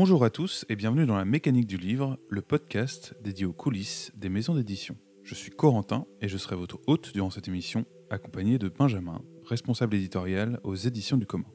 [0.00, 4.12] Bonjour à tous et bienvenue dans La Mécanique du Livre, le podcast dédié aux coulisses
[4.14, 4.96] des maisons d'édition.
[5.24, 9.96] Je suis Corentin et je serai votre hôte durant cette émission, accompagné de Benjamin, responsable
[9.96, 11.48] éditorial aux éditions du commun.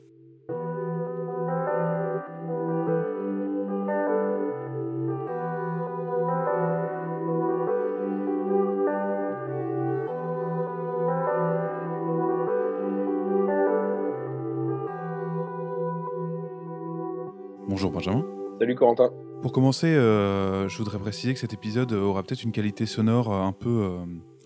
[19.54, 23.84] Commencer, euh, je voudrais préciser que cet épisode aura peut-être une qualité sonore un peu
[23.84, 23.98] euh,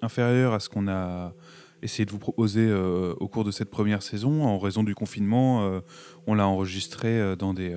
[0.02, 1.34] inférieure à ce qu'on a
[1.82, 4.44] essayé de vous proposer euh, au cours de cette première saison.
[4.44, 5.82] En raison du confinement,
[6.28, 7.74] on l'a enregistré dans des,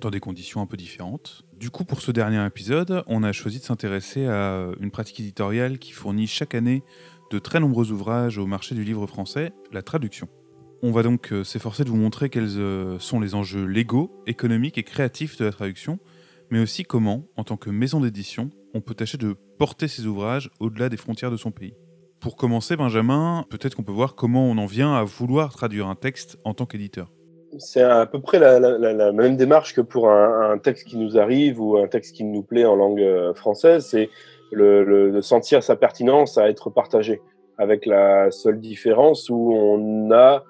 [0.00, 1.42] dans des conditions un peu différentes.
[1.58, 5.78] Du coup, pour ce dernier épisode, on a choisi de s'intéresser à une pratique éditoriale
[5.78, 6.82] qui fournit chaque année
[7.30, 10.28] de très nombreux ouvrages au marché du livre français, la traduction.
[10.82, 15.36] On va donc s'efforcer de vous montrer quels sont les enjeux légaux, économiques et créatifs
[15.36, 15.98] de la traduction,
[16.52, 20.50] mais aussi comment, en tant que maison d'édition, on peut tâcher de porter ses ouvrages
[20.60, 21.74] au-delà des frontières de son pays.
[22.20, 25.94] Pour commencer, Benjamin, peut-être qu'on peut voir comment on en vient à vouloir traduire un
[25.94, 27.10] texte en tant qu'éditeur.
[27.58, 31.78] C'est à peu près la, même démarche que pour un, texte qui nous arrive ou
[31.78, 34.10] un texte qui nous plaît en langue française, c'est
[34.52, 37.22] le, de sentir sa pertinence à être partagé,
[37.56, 40.44] avec la seule différence où on a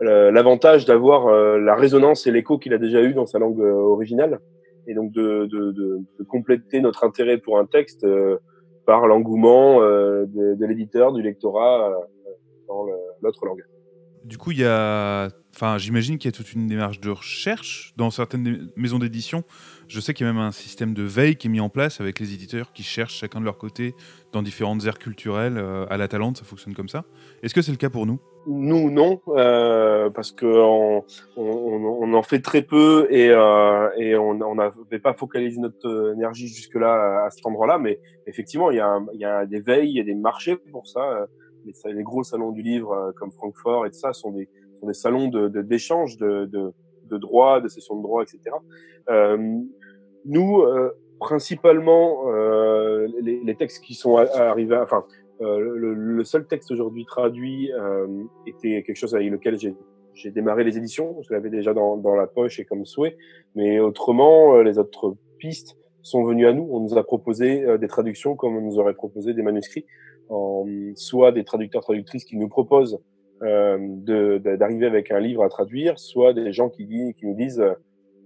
[0.00, 3.72] l'avantage d'avoir euh, la résonance et l'écho qu'il a déjà eu dans sa langue euh,
[3.72, 4.40] originale,
[4.88, 8.38] et donc de, de, de, compléter notre intérêt pour un texte euh,
[8.86, 11.94] par l'engouement de, de l'éditeur, du lectorat
[12.66, 12.86] dans
[13.20, 13.62] l'autre langue.
[14.28, 17.94] Du coup, il y a, enfin, j'imagine qu'il y a toute une démarche de recherche
[17.96, 19.42] dans certaines maisons d'édition
[19.88, 22.00] je sais qu'il y a même un système de veille qui est mis en place
[22.00, 23.94] avec les éditeurs qui cherchent chacun de leur côté
[24.32, 25.56] dans différentes aires culturelles.
[25.56, 27.04] Euh, à la Talente, ça fonctionne comme ça.
[27.42, 28.20] Est-ce que c'est le cas pour nous?
[28.46, 31.04] Nous, non, euh, parce qu'on
[31.36, 37.30] on, en fait très peu et, euh, on n'avait pas focalisé notre énergie jusque-là à
[37.30, 37.78] cet endroit-là.
[37.78, 40.86] Mais effectivement, il y, il y a des veilles, il y a des marchés pour
[40.86, 41.26] ça.
[41.68, 44.48] Les, les gros salons du livre comme Francfort et tout ça sont des,
[44.80, 46.72] sont des salons d'échange de, de, de
[47.08, 48.54] de droit, de sessions de droit, etc.
[49.10, 49.58] Euh,
[50.24, 55.04] nous, euh, principalement, euh, les, les, textes qui sont arrivés, enfin,
[55.40, 57.70] euh, le, le, seul texte aujourd'hui traduit
[58.46, 59.74] était quelque chose avec lequel j'ai
[60.14, 63.16] j'ai démarré les éditions, je l'avais déjà dans, dans, la poche et comme souhait,
[63.54, 66.66] mais autrement, les autres pistes sont venues à nous.
[66.72, 69.86] On nous a proposé des traductions comme on nous aurait proposé des manuscrits,
[70.28, 72.98] en, soit des traducteurs traductrices qui nous proposent
[73.42, 73.78] euh,
[74.38, 77.62] d'arriver avec un livre à traduire, soit des gens qui, qui nous disent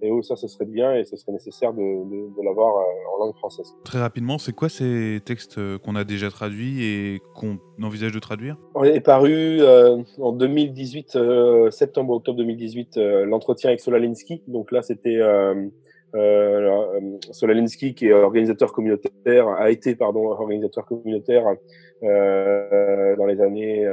[0.02, 3.14] et oh, ça, ce serait bien et ce serait nécessaire de, de, de l'avoir euh,
[3.14, 3.72] en langue française.
[3.84, 8.18] Très rapidement, c'est quoi ces textes euh, qu'on a déjà traduits et qu'on envisage de
[8.18, 8.56] traduire?
[8.74, 14.42] On est paru euh, en 2018, euh, septembre-octobre 2018, euh, l'entretien avec Solalinsky.
[14.48, 15.68] Donc là, c'était euh,
[17.30, 21.46] Solalinsky qui est organisateur communautaire, a été pardon organisateur communautaire
[22.02, 23.88] dans les années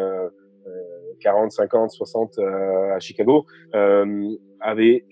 [1.21, 4.29] 40, 50, 60 à Chicago, euh,
[4.61, 5.05] avait,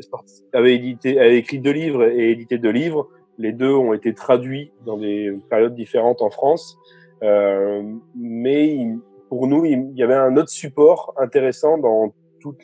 [0.54, 3.10] avait, édité, avait écrit deux livres et édité deux livres.
[3.38, 6.78] Les deux ont été traduits dans des périodes différentes en France.
[7.24, 7.84] Euh,
[8.16, 8.88] mais
[9.30, 12.56] pour nous, il y avait un autre support intéressant dans tout,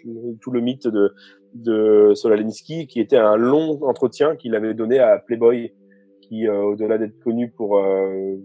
[0.41, 1.13] tout le mythe de,
[1.53, 5.73] de Solalinsky, qui était un long entretien qu'il avait donné à Playboy,
[6.21, 8.35] qui, euh, au-delà d'être connu pour euh,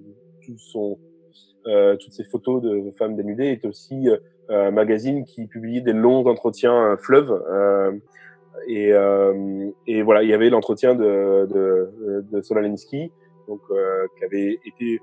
[0.44, 1.07] tout son, euh,
[2.00, 4.08] toutes ses photos de femmes dénudées, est aussi
[4.50, 7.30] euh, magazine qui publiait des longs entretiens fleuves.
[7.50, 7.92] Euh,
[8.66, 12.40] et, euh, et, voilà, il y avait l'entretien de, de,
[13.46, 13.60] donc
[14.18, 15.00] qui avait été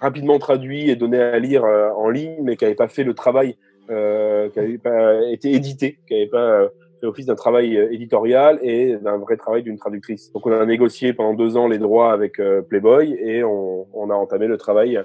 [0.00, 3.56] rapidement traduit et donné à lire en ligne, mais qui n'avait pas fait le travail,
[3.90, 6.68] euh, qui n'avait pas été édité, qui n'avait pas
[7.02, 10.32] fait office d'un travail éditorial et d'un vrai travail d'une traductrice.
[10.32, 14.14] Donc on a négocié pendant deux ans les droits avec Playboy et on, on, a
[14.14, 14.98] entamé le travail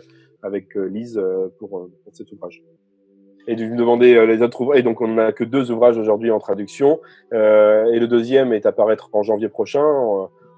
[0.44, 2.64] avec euh, Lise euh, pour, euh, pour cet ouvrage
[3.50, 4.80] et de lui demander les autres ouvrages.
[4.80, 7.00] Et donc, on n'a que deux ouvrages aujourd'hui en traduction.
[7.34, 9.86] Euh, et le deuxième est à paraître en janvier prochain.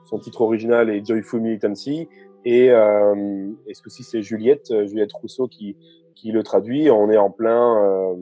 [0.06, 2.10] Son titre original est Joyful Militancy.
[2.46, 5.78] Et, euh, et ce ci c'est Juliette, Juliette Rousseau qui,
[6.16, 6.90] qui le traduit.
[6.90, 8.16] On est en plein euh,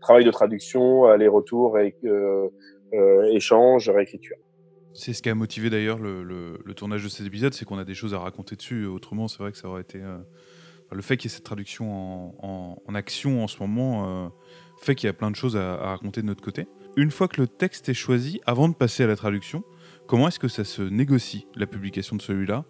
[0.00, 1.94] travail de traduction, aller-retour, et,
[3.32, 4.36] échange, réécriture.
[4.94, 7.94] C'est ce qui a motivé d'ailleurs le, tournage de cet épisode, c'est qu'on a des
[7.94, 8.86] choses à raconter dessus.
[8.86, 10.00] Autrement, c'est vrai que ça aurait été
[10.92, 14.28] le fait qu'il y ait cette traduction en, action en ce moment euh,
[14.80, 16.66] fait qu'il y a plein de choses à, raconter de notre côté.
[16.96, 19.62] Une fois que le texte est choisi, avant de passer à la traduction,
[20.06, 22.64] comment est-ce que ça se négocie, la publication de celui-là?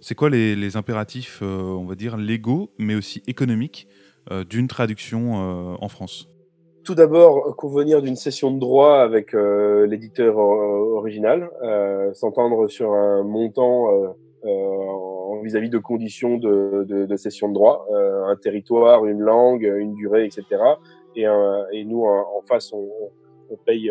[0.00, 3.88] C'est quoi les, impératifs, euh, on va dire, légaux, mais aussi économiques
[4.30, 5.34] euh, d'une traduction
[5.82, 6.28] en France?
[6.84, 11.50] Tout d'abord convenir d'une session de droit avec l'éditeur original,
[12.12, 14.16] s'entendre sur un montant
[15.42, 20.24] vis-à-vis de conditions de, de, de, cession de droit, un territoire, une langue, une durée,
[20.24, 20.44] etc.
[21.16, 21.24] Et,
[21.72, 22.88] et nous, en, face, on,
[23.50, 23.90] on paye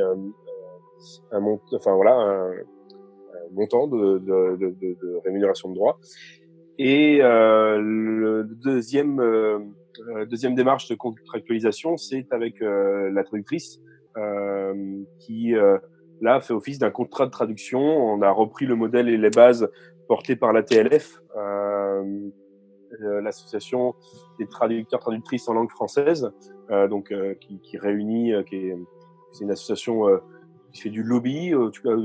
[1.32, 2.52] un, montant, enfin voilà, un,
[3.52, 6.00] montant de, de, rémunération de droit.
[6.80, 9.60] Et euh, le deuxième, euh,
[10.30, 13.80] deuxième démarche de contractualisation, c'est avec euh, la traductrice
[15.20, 15.54] qui
[16.22, 17.80] là fait office d'un contrat de traduction.
[17.80, 19.70] On a repris le modèle et les bases
[20.08, 21.20] portés par la TLF,
[23.00, 23.96] l'association
[24.38, 26.32] des traducteurs traductrices en langue française,
[26.70, 28.78] donc qui, qui, réunit, qui est,
[29.32, 30.06] c'est une association
[30.74, 31.96] qui fait du lobby, euh, tu as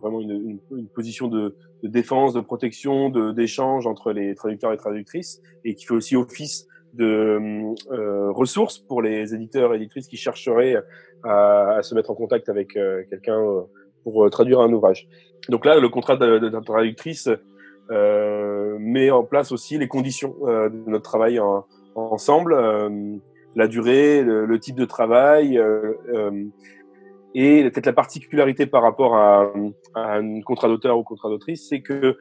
[0.00, 5.42] vraiment une, une, position de, de, défense, de protection, d'échange entre les traducteurs et traductrices,
[5.64, 10.76] et qui fait aussi office de euh, ressources pour les éditeurs et éditrices qui chercheraient
[11.24, 13.62] à, se mettre en contact avec euh, quelqu'un euh,
[14.04, 15.08] pour traduire un ouvrage.
[15.48, 17.28] Donc là, le contrat de, traductrice
[17.90, 21.64] met en place aussi les conditions de notre travail en,
[21.94, 22.54] ensemble,
[23.56, 25.58] la durée, le, type de travail,
[27.34, 29.50] et peut-être la particularité par rapport à,
[29.94, 32.18] un contrat d'auteur ou contrat d'autrice, c'est que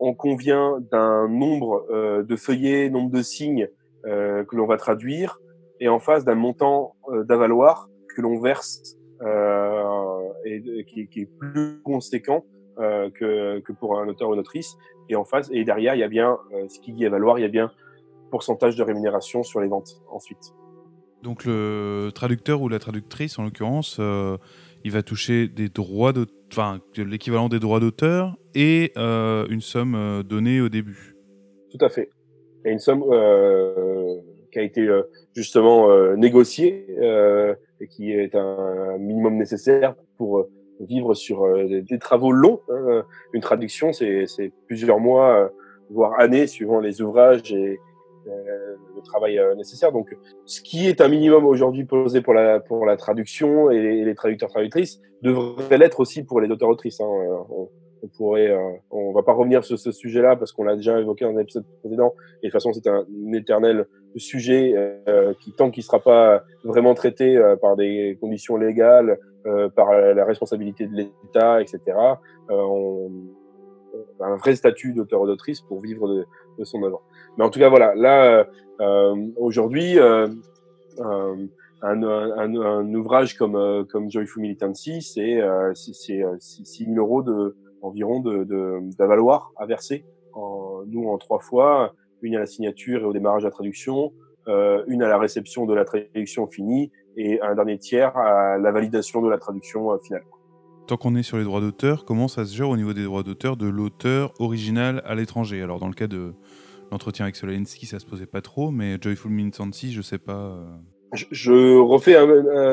[0.00, 3.68] on convient d'un nombre euh, de feuillets, nombre de signes
[4.06, 5.40] euh, que l'on va traduire,
[5.80, 8.96] et en face d'un montant euh, d'avaloir que l'on verse
[10.44, 12.44] et, qui, qui, est plus conséquent
[12.76, 14.76] que, que, pour un auteur ou une autrice.
[15.08, 16.38] Et en face, et derrière, il y a bien
[16.68, 17.70] ce qui dit avaloir, il y a bien
[18.30, 20.54] pourcentage de rémunération sur les ventes ensuite.
[21.22, 23.98] Donc le traducteur ou la traductrice, en l'occurrence,
[24.84, 29.94] il va toucher des droits de, enfin l'équivalent des droits d'auteur et euh, une somme
[29.94, 31.16] euh, donnée au début.
[31.70, 32.10] Tout à fait.
[32.64, 33.04] Et une somme
[34.50, 34.88] qui a été
[35.36, 36.86] justement négociée
[37.80, 40.48] et qui est un minimum nécessaire pour
[40.80, 42.60] vivre sur des, travaux longs.
[42.68, 43.04] Hein.
[43.32, 44.26] Une traduction, c'est
[44.66, 45.52] plusieurs mois,
[45.90, 47.78] voire années, suivant les ouvrages et,
[48.28, 49.92] euh, travail euh, nécessaire.
[49.92, 54.14] Donc, ce qui est un minimum aujourd'hui posé pour la, pour la traduction et les,
[54.14, 57.00] traducteurs traductrices devrait l'être aussi pour les auteurs autrices.
[57.00, 57.08] Hein.
[57.08, 57.68] Euh, on,
[58.02, 58.56] on, pourrait,
[58.90, 61.64] on va pas revenir sur ce sujet-là parce qu'on l'a déjà évoqué dans un épisode
[61.80, 62.14] précédent.
[62.42, 64.74] Et de toute façon, c'est un, éternel sujet
[65.40, 69.18] qui, tant qu'il sera pas vraiment traité par des conditions légales,
[69.74, 71.80] par la responsabilité de l'État, etc.,
[72.48, 73.10] on,
[74.20, 76.26] un vrai statut d'auteur ou d'autrice pour vivre de,
[76.58, 77.02] de, son œuvre.
[77.36, 78.46] Mais en tout cas, voilà, là,
[78.80, 80.26] euh, aujourd'hui, euh,
[80.98, 81.48] un,
[81.82, 88.20] un, un, ouvrage comme, euh, comme Joyful Militancy, c'est euh, 6 000 euros de, environ
[88.20, 91.92] d'avaloir de, de, à verser, en, nous en trois fois,
[92.22, 94.12] une à la signature et au démarrage de la traduction,
[94.48, 98.70] euh, une à la réception de la traduction finie et un dernier tiers à la
[98.70, 100.22] validation de la traduction euh, finale.
[100.86, 103.24] Tant qu'on est sur les droits d'auteur, comment ça se gère au niveau des droits
[103.24, 105.60] d'auteur de l'auteur original à l'étranger?
[105.60, 106.32] Alors dans le cas de
[106.92, 110.32] l'entretien avec Solensky, ça se posait pas trop, mais Joyful Militancy, je sais pas.
[110.52, 110.64] Euh.
[111.32, 112.16] Je, refais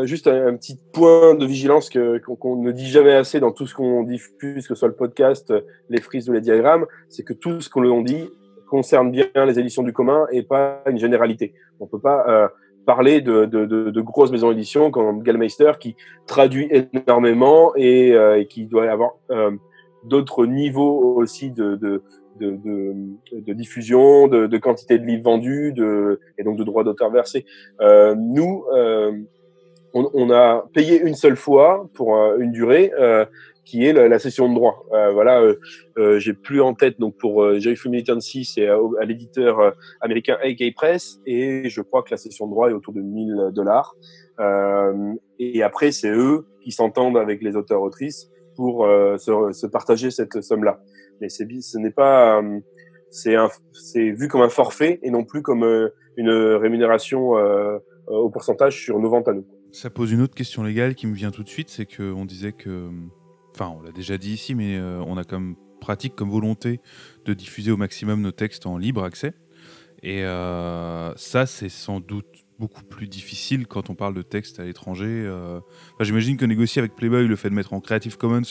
[0.06, 4.04] juste un, petit point de vigilance qu'on ne dit jamais assez dans tout ce qu'on
[4.04, 5.51] diffuse, que ce soit le podcast,
[5.89, 8.30] les frises ou les diagrammes, c'est que tout ce qu'on dit
[8.68, 11.54] concerne bien les éditions du commun et pas une généralité.
[11.80, 12.48] On peut pas euh,
[12.85, 15.95] parler de, de, de, de, grosses maisons d'édition comme Gallmeister qui
[16.27, 19.51] traduit énormément et, euh, qui doit avoir euh,
[20.03, 22.04] d'autres niveaux aussi de, de,
[22.40, 27.45] de, diffusion, de, quantité de livres vendus de, et donc de droits d'auteur versés.
[27.81, 28.66] Euh, nous,
[29.94, 32.92] on, a payé une seule fois pour une durée
[33.66, 34.86] qui est la, session de droit.
[34.92, 35.56] Euh, voilà, euh,
[35.98, 40.38] euh, j'ai plus en tête donc pour euh, Joyful Militancy, c'est à, à l'éditeur américain
[40.44, 43.96] AK Press et je crois que la session de droit est autour de 1000 dollars.
[45.40, 50.80] et après, c'est eux qui s'entendent avec les auteurs autrices pour se, partager cette somme-là.
[51.22, 52.42] Mais c'est ce n'est pas
[53.10, 53.36] c'est
[53.72, 55.64] c'est vu comme un forfait et non plus comme
[56.18, 57.34] une rémunération
[58.08, 59.46] au pourcentage sur nos ventes à nous.
[59.72, 62.52] Ça pose une autre question légale qui me vient tout de suite, c'est qu'on disait
[62.52, 62.90] que
[63.54, 66.80] enfin on l'a déjà dit ici, mais euh, on a comme pratique, comme volonté
[67.26, 69.33] de diffuser au maximum nos textes en libre accès.
[70.02, 74.64] Et euh, ça, c'est sans doute beaucoup plus difficile quand on parle de textes à
[74.64, 75.24] l'étranger.
[75.26, 75.60] Euh.
[76.00, 78.42] J'imagine que négocier avec Playboy le fait de mettre en Creative Commons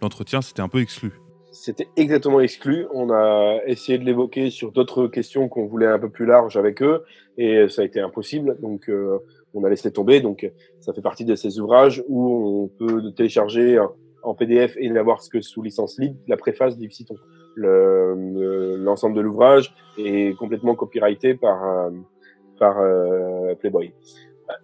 [0.00, 1.12] l'entretien, le, c'était un peu exclu.
[1.52, 2.86] C'était exactement exclu.
[2.92, 6.80] On a essayé de l'évoquer sur d'autres questions qu'on voulait un peu plus larges avec
[6.80, 7.04] eux,
[7.36, 8.56] et ça a été impossible.
[8.60, 8.88] Donc,
[9.54, 10.20] on a laissé tomber.
[10.20, 13.78] Donc, ça fait partie de ces ouvrages où on peut télécharger
[14.22, 17.16] en PDF et l'avoir que sous licence libre, la préface d'Yves Citon.
[17.56, 21.90] L'ensemble le, de l'ouvrage est complètement copyrighté par,
[22.58, 22.76] par
[23.58, 23.92] Playboy.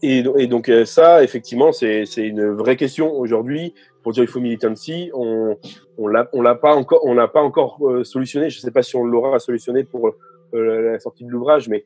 [0.03, 5.11] Et, donc ça, effectivement, c'est une vraie question aujourd'hui pour Joyful Militancy.
[5.15, 5.57] On
[5.99, 8.51] on l'a pas encore on l'a pas encore solutionné.
[8.51, 10.13] Je ne sais pas si on l'aura solutionné pour
[10.53, 11.85] la sortie de l'ouvrage, mais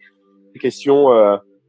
[0.52, 0.58] des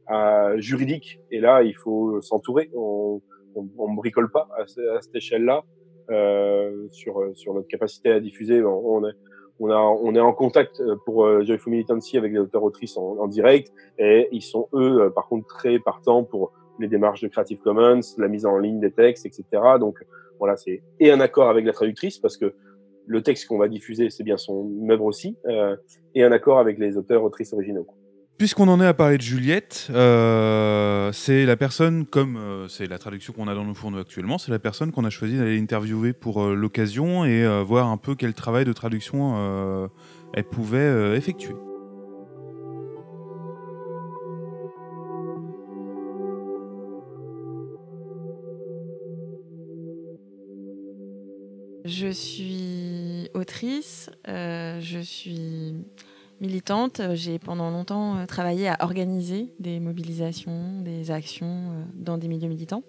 [0.06, 1.20] questions juridiques.
[1.30, 2.70] Et là, il faut s'entourer.
[2.74, 3.20] On,
[3.54, 5.62] on, ne bricole pas à, cette échelle-là
[6.10, 8.62] euh, sur sur notre capacité à diffuser.
[8.62, 9.12] On, est
[9.60, 12.96] on, a, on est en contact euh, pour euh, Joyful Militancy avec les auteurs autrices
[12.96, 17.20] en, en, direct et ils sont eux euh, par contre très partants pour les démarches
[17.20, 19.44] de Creative Commons, la mise en ligne des textes, etc.
[19.78, 19.98] Donc
[20.38, 22.54] voilà, c'est et un accord avec la traductrice parce que
[23.06, 25.76] le texte qu'on va diffuser, c'est bien son œuvre aussi, euh,
[26.14, 27.86] et un accord avec les auteurs autrices originaux.
[28.42, 32.98] Puisqu'on en est à parler de Juliette, euh, c'est la personne, comme euh, c'est la
[32.98, 36.12] traduction qu'on a dans nos fourneaux actuellement, c'est la personne qu'on a choisi d'aller interviewer
[36.12, 39.88] pour euh, l'occasion et voir un peu quel travail de traduction
[40.34, 41.54] elle pouvait effectuer.
[51.84, 55.76] Je suis autrice, je suis
[56.42, 62.18] militante, euh, j'ai pendant longtemps euh, travaillé à organiser des mobilisations, des actions euh, dans
[62.18, 62.82] des milieux militants.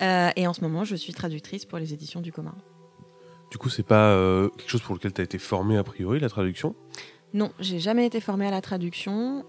[0.00, 2.54] et en ce moment, je suis traductrice pour les éditions du commun.
[3.50, 4.16] Du coup, c'est pas
[4.56, 6.74] quelque chose pour lequel tu as été formée a priori, la traduction?
[7.34, 9.44] Non, j'ai jamais été formée à la traduction.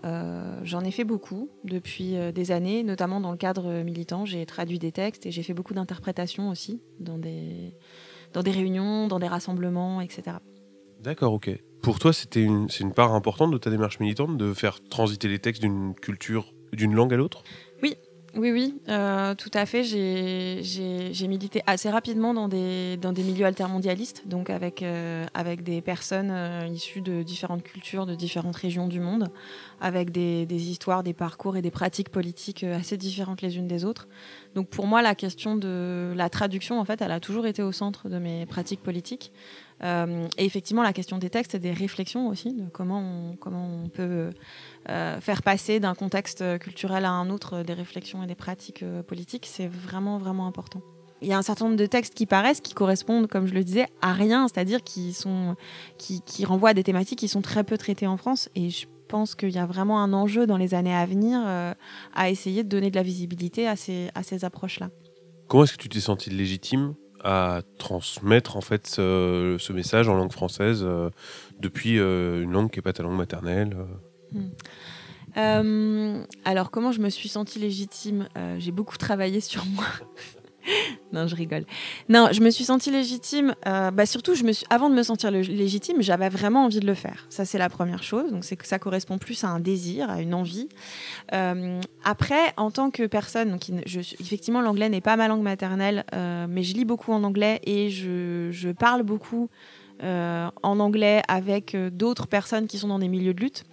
[0.63, 4.25] J'en ai fait beaucoup depuis des années, notamment dans le cadre militant.
[4.25, 7.74] J'ai traduit des textes et j'ai fait beaucoup d'interprétations aussi dans des,
[8.34, 10.38] dans des réunions, dans des rassemblements, etc.
[11.00, 11.50] D'accord, ok.
[11.84, 15.40] Pour toi, c'était c'est une part importante de ta démarche militante de faire transiter les
[15.40, 17.44] textes d'une culture, d'une langue à l'autre?
[17.84, 17.98] Oui,
[18.36, 19.84] oui, oui, euh, tout à fait.
[19.84, 25.82] J'ai milité assez rapidement dans des, dans des milieux altermondialistes, donc avec, euh, avec des
[25.82, 29.28] personnes euh, issues de différentes cultures, de différentes régions du monde,
[29.82, 33.84] avec des, des, histoires, des parcours et des pratiques politiques assez différentes les unes des
[33.84, 34.08] autres.
[34.56, 37.74] Donc pour moi, la question de la traduction, en fait, elle a toujours été au
[37.74, 39.34] centre de mes pratiques politiques.
[39.82, 43.89] Et effectivement, la question des textes et des réflexions aussi, de comment on, comment on
[43.89, 44.32] peut
[44.89, 48.84] euh, faire passer d'un contexte culturel à un autre euh, des réflexions et des pratiques
[48.84, 50.82] euh, politiques, c'est vraiment, vraiment important.
[51.22, 53.63] Il y a un certain nombre de textes qui paraissent, qui correspondent, comme je le
[53.63, 55.18] disais, à rien, c'est-à-dire qui,
[55.98, 58.50] qui, qui renvoient à des thématiques qui sont très peu traitées en France.
[58.56, 61.39] Et je pense qu'il y a vraiment un enjeu dans les années à venir
[62.13, 64.89] à essayer de donner de la visibilité à ces, à ces approches-là.
[65.48, 70.32] Comment est-ce que tu t'es senti légitime à transmettre en fait ce, message en langue
[70.32, 70.86] française
[71.60, 73.75] depuis une langue qui n'est pas ta langue maternelle
[74.34, 74.50] Hmm.
[75.38, 78.27] Euh, alors, comment je me suis sentie légitime?
[78.38, 79.86] Euh, J'ai beaucoup travaillé sur moi.
[81.13, 81.65] non, je rigole.
[82.10, 83.55] Non, je me suis sentie légitime.
[83.67, 86.88] Euh, bah surtout, je me suis, avant de me sentir légitime, j'avais vraiment envie de
[86.88, 87.25] le faire.
[87.29, 88.32] Ça, c'est la première chose.
[88.32, 90.70] Donc, c'est que ça correspond plus à un désir, à une envie.
[92.03, 93.70] après, en tant que personne, donc,
[94.20, 98.72] effectivement, l'anglais n'est pas ma langue maternelle, mais je lis beaucoup en anglais et je
[98.72, 99.50] parle beaucoup
[100.01, 103.65] en anglais avec d'autres personnes qui sont dans des milieux de lutte.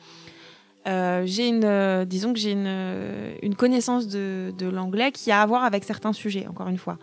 [0.87, 5.31] Euh, j'ai une, euh, disons que j'ai une, euh, une, connaissance de, de l'anglais qui
[5.31, 6.99] a à voir avec certains sujets, encore une fois.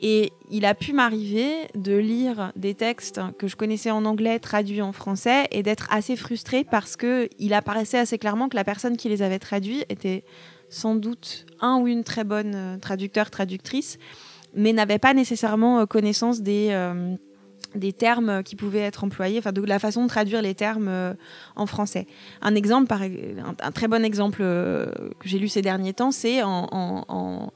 [0.00, 4.82] Et il a pu m'arriver de lire des textes que je connaissais en anglais traduits
[4.82, 8.96] en français et d'être assez frustrée parce que il apparaissait assez clairement que la personne
[8.96, 10.24] qui les avait traduits était
[10.70, 13.98] sans doute un ou une très bonne traducteur, traductrice,
[14.54, 16.70] mais n'avait pas nécessairement connaissance des
[17.74, 21.14] des termes qui pouvaient être employés, enfin de la façon de traduire les termes euh,
[21.56, 22.06] en français.
[22.42, 24.86] Un exemple, par, un, très bon exemple euh,
[25.18, 27.52] que j'ai lu ces derniers temps, c'est en,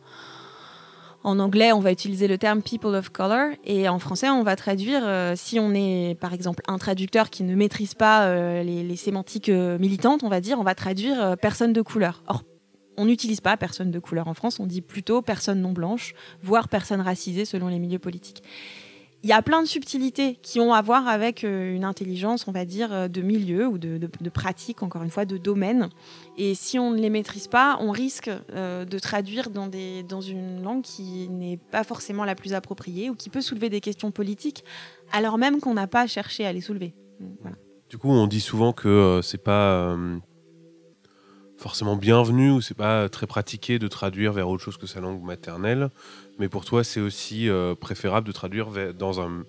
[1.25, 5.03] anglais, on va utiliser le terme people of color et en français, on va traduire,
[5.05, 9.49] euh, si on est par exemple un traducteur qui ne maîtrise pas les, les, sémantiques
[9.49, 12.23] militantes, on va dire, on va traduire personne de couleur.
[12.29, 12.43] Or,
[12.97, 16.69] on n'utilise pas personne de couleur en France, on dit plutôt personne non blanche, voire
[16.69, 18.43] personne racisée selon les milieux politiques
[19.25, 22.53] il y a plein de subtilités qui ont à voir avec euh, une intelligence, on
[22.53, 25.89] va dire, euh, de milieu ou de, pratique, encore une fois, de domaine.
[26.37, 29.71] Et si on ne les maîtrise pas, on risque euh, de traduire dans,
[30.21, 34.11] une langue qui n'est pas forcément la plus appropriée ou qui peut soulever des questions
[34.11, 34.63] politiques,
[35.11, 36.95] alors même qu'on n'a pas cherché à les soulever.
[37.89, 39.97] Du coup, on dit souvent que c'est pas
[41.57, 45.23] forcément bienvenu ou c'est pas très pratiqué de traduire vers autre chose que sa langue
[45.23, 45.89] maternelle
[46.39, 49.45] mais pour toi, c'est aussi euh, préférable de traduire dans, un,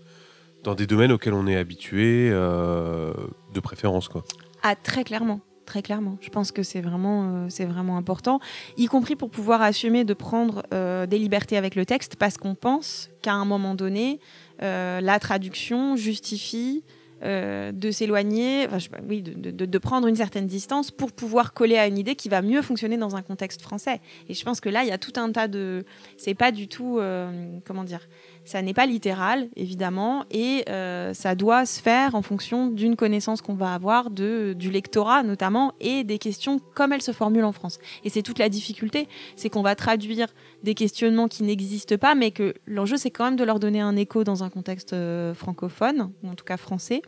[0.63, 3.13] dans des domaines auxquels on est habitué, euh,
[3.53, 4.07] de préférence.
[4.07, 4.23] Quoi.
[4.63, 5.41] Ah, très clairement.
[5.65, 8.39] Très clairement, je pense que c'est vraiment, euh, c'est vraiment important,
[8.77, 10.61] y compris pour pouvoir assumer de prendre
[11.07, 14.19] des libertés avec le texte, parce qu'on pense qu'à un moment donné,
[14.59, 16.83] la traduction justifie
[17.23, 18.67] euh, de s'éloigner,
[19.07, 22.61] oui, de, prendre une certaine distance pour pouvoir coller à une idée qui va mieux
[22.61, 24.01] fonctionner dans un contexte français.
[24.27, 25.85] Et je pense que là, il y a tout un tas de.
[26.17, 26.99] C'est pas du tout.
[26.99, 27.31] Euh,
[27.65, 28.01] comment dire
[28.45, 33.41] Ça n'est pas littéral, évidemment, et euh, ça doit se faire en fonction d'une connaissance
[33.41, 37.51] qu'on va avoir de, du lectorat, notamment, et des questions comme elles se formulent en
[37.51, 37.79] France.
[38.03, 40.27] Et c'est toute la difficulté, c'est qu'on va traduire
[40.63, 43.95] des questionnements qui n'existent pas, mais que l'enjeu, c'est quand même de leur donner un
[43.95, 44.95] écho dans un contexte
[45.33, 47.01] francophone, ou en tout cas français.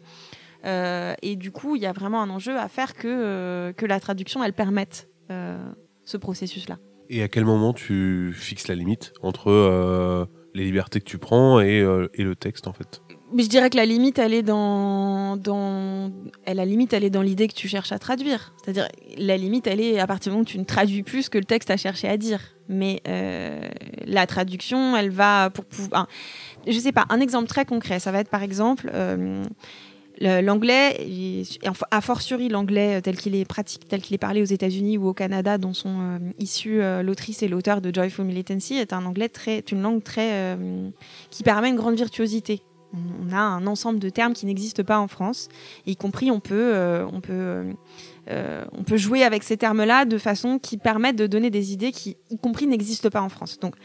[0.66, 3.86] Euh, et du coup, il y a vraiment un enjeu à faire que, euh, que
[3.86, 5.58] la traduction, elle permette euh,
[6.04, 6.78] ce processus-là.
[7.10, 10.28] Et à quel moment tu fixes la limite entre
[10.58, 13.02] les libertés que tu prends et, et le texte, en fait
[13.34, 15.38] mais je dirais que la limite, elle est dans,
[16.48, 18.54] la limite, elle est dans l'idée que tu cherches à traduire.
[18.64, 18.88] C'est-à-dire,
[19.18, 21.38] la limite, elle est à partir du moment où tu ne traduis plus ce que
[21.38, 22.40] le texte a cherché à dire.
[22.70, 23.02] Mais
[24.06, 26.08] la traduction, elle va pour pouvoir.
[26.66, 27.06] je sais pas.
[27.10, 28.90] Un exemple très concret, ça va être par exemple
[30.20, 31.44] l'anglais,
[31.92, 35.14] a fortiori l'anglais tel qu'il est pratique, tel qu'il est parlé aux États-Unis ou au
[35.14, 39.30] Canada, dont sont euh, issus euh, l'autrice et l'auteur de Joyful Militancy, est un anglais
[39.30, 40.90] très, une langue très euh,
[41.30, 42.62] qui permet une grande virtuosité.
[42.94, 45.50] On, a un ensemble de termes qui n'existent pas en France,
[45.86, 47.66] y compris on peut, on peut,
[48.30, 52.16] on peut jouer avec ces termes-là de façon qui permettent de donner des idées qui,
[52.32, 53.60] y compris, n'existent pas en France.
[53.60, 53.76] Donc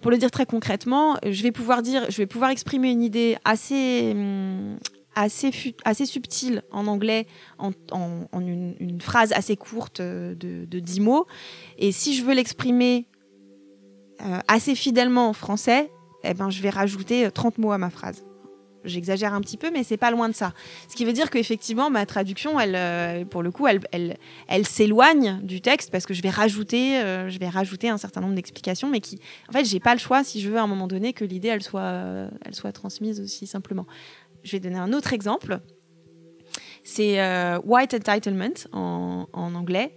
[0.00, 3.36] pour le dire très concrètement, je vais pouvoir dire, je vais pouvoir exprimer une idée
[3.44, 4.76] assez, hum,
[5.14, 7.26] assez, subtil en anglais,
[7.58, 7.72] en,
[8.40, 11.26] une, phrase assez courte de, de 10 mots.
[11.78, 13.06] Et si je veux l'exprimer
[14.22, 15.90] euh, assez fidèlement en français,
[16.24, 18.24] eh ben, je vais rajouter 30 mots à ma phrase.
[18.84, 20.52] J'exagère un petit peu, mais c'est pas loin de ça.
[20.88, 25.90] Ce qui veut dire qu'effectivement, ma traduction, euh, pour le coup, elle, s'éloigne du texte
[25.90, 29.20] parce que je vais rajouter, euh, je vais rajouter un certain nombre d'explications, mais qui,
[29.48, 31.48] en fait, j'ai pas le choix si je veux à un moment donné que l'idée,
[31.48, 33.86] elle soit transmise aussi simplement
[34.42, 35.60] je vais donner un autre exemple.
[36.82, 39.94] C'est euh, white entitlement en, anglais.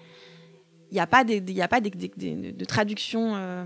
[0.92, 3.66] Il n'y a pas, de, traduction euh,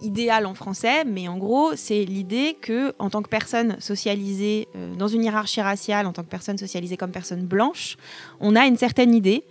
[0.00, 4.94] idéale en français, mais en gros, c'est l'idée que, en tant que personne socialisée euh,
[4.94, 7.98] dans une hiérarchie raciale, en tant que personne socialisée comme personne blanche,
[8.40, 9.44] on a une certaine idée,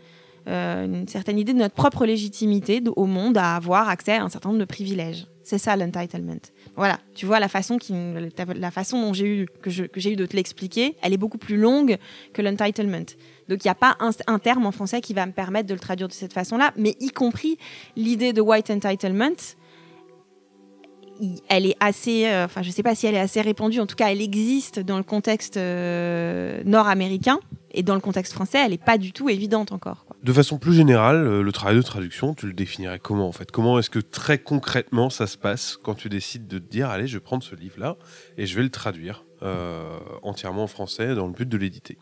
[0.47, 4.49] une certaine idée de notre propre légitimité au monde à avoir accès à un certain
[4.49, 5.25] nombre de privilèges.
[5.45, 6.41] C'est ça l'entitlement.
[6.75, 7.93] Voilà, tu vois la façon, qui,
[8.55, 11.55] la façon dont j'ai eu que j'ai eu de te l'expliquer, elle est beaucoup plus
[11.55, 11.97] longue
[12.33, 13.05] que l'entitlement.
[13.47, 15.79] Donc il n'y a pas un, terme en français qui va me permettre de le
[15.79, 17.59] traduire de cette façon-là, mais y compris
[17.95, 19.35] l'idée de white entitlement,
[21.47, 23.95] elle est assez, euh, enfin je sais pas si elle est assez répandue, en tout
[23.95, 27.39] cas elle existe dans le contexte euh, nord-américain.
[27.77, 30.05] Et dans le contexte français, elle n'est pas du tout évidente encore.
[30.23, 33.51] De façon plus générale, euh, le travail de traduction, tu le définirais comment en fait?
[33.51, 37.05] Comment est-ce que très concrètement ça se passe quand tu décides de te dire allez,
[37.05, 37.97] je vais prendre ce livre-là
[38.37, 39.25] et je vais le traduire
[40.23, 41.97] entièrement en français dans le but de l'éditer?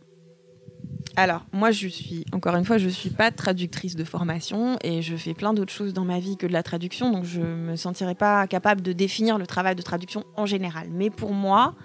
[1.15, 5.03] Alors, moi, je suis, encore une fois, je ne suis pas traductrice de formation et
[5.03, 7.45] je fais plein d'autres choses dans ma vie que de la traduction, donc je ne
[7.45, 10.87] me sentirais pas capable de définir le travail de traduction en général.
[10.89, 11.75] Mais pour moi,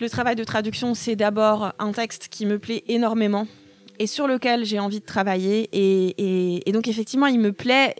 [0.00, 3.48] le travail de traduction, c'est d'abord un texte qui me plaît énormément
[3.98, 5.68] et sur lequel j'ai envie de travailler.
[5.72, 7.96] Et, donc, effectivement, il me plaît.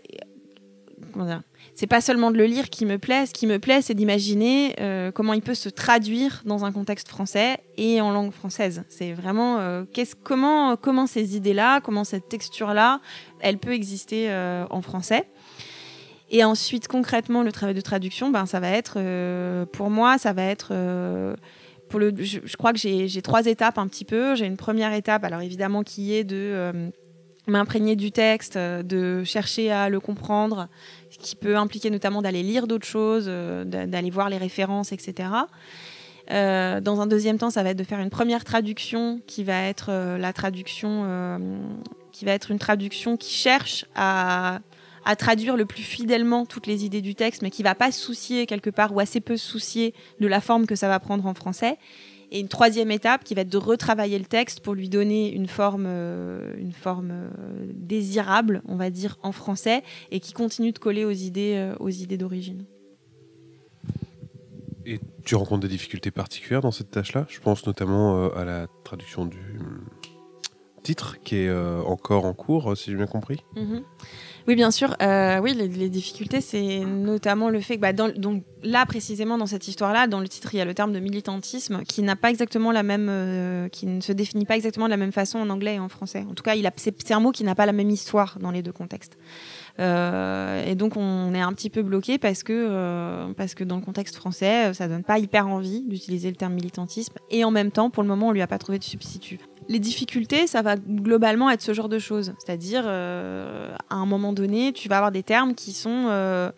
[1.79, 3.25] C'est pas seulement de le lire qui me plaît.
[3.25, 7.07] Ce qui me plaît, c'est d'imaginer euh, comment il peut se traduire dans un contexte
[7.07, 8.83] français et en langue française.
[8.89, 9.85] C'est vraiment euh,
[10.21, 12.99] comment, ces idées-là, comment cette texture-là,
[13.39, 15.29] elle peut exister euh, en français.
[16.29, 18.99] Et ensuite, concrètement, le travail de traduction, ben, ça va être,
[19.67, 24.35] pour moi, ça va être je, crois que j'ai trois étapes un petit peu.
[24.35, 26.91] J'ai une première étape, alors évidemment, qui est de
[27.47, 30.67] m'imprégner du texte, de chercher à le comprendre,
[31.19, 35.29] qui peut impliquer notamment d'aller lire d'autres choses, euh, d'aller voir les références, etc.
[36.29, 39.91] dans un deuxième temps, ça va être de faire une première traduction qui va être
[40.17, 41.39] la traduction,
[42.11, 44.59] qui va être une traduction qui cherche à
[45.05, 47.99] à traduire le plus fidèlement toutes les idées du texte, mais qui va pas se
[47.99, 51.25] soucier quelque part ou assez peu se soucier de la forme que ça va prendre
[51.25, 51.77] en français.
[52.31, 55.47] Et une troisième étape qui va être de retravailler le texte pour lui donner une
[55.47, 57.29] forme, euh, une forme euh,
[57.73, 61.89] désirable, on va dire, en français, et qui continue de coller aux idées, euh, aux
[61.89, 62.65] idées d'origine.
[64.85, 67.25] Et tu rencontres des difficultés particulières dans cette tâche-là?
[67.29, 69.59] Je pense notamment à la traduction du
[70.81, 73.43] titre qui est encore en cours, si j'ai bien compris?
[73.55, 73.83] Mm-hmm.
[74.49, 74.95] Oui, bien sûr.
[75.03, 79.67] Euh, oui, les, difficultés, c'est notamment le fait que, bah, donc là précisément dans cette
[79.67, 82.71] histoire-là, dans le titre, il y a le terme de militantisme qui n'a pas exactement
[82.71, 85.75] la même, euh, qui ne se définit pas exactement de la même façon en anglais
[85.75, 86.25] et en français.
[86.27, 88.49] En tout cas, il a, c'est un mot qui n'a pas la même histoire dans
[88.49, 89.19] les deux contextes.
[89.77, 94.15] et donc on est un petit peu bloqué parce que, parce que dans le contexte
[94.15, 97.13] français, ça donne pas hyper envie d'utiliser le terme militantisme.
[97.29, 99.37] Et en même temps, pour le moment, on lui a pas trouvé de substitut.
[99.69, 102.33] Les difficultés, ça va globalement être ce genre de choses.
[102.39, 106.51] C'est-à-dire, à un moment donné, tu vas avoir des termes qui sont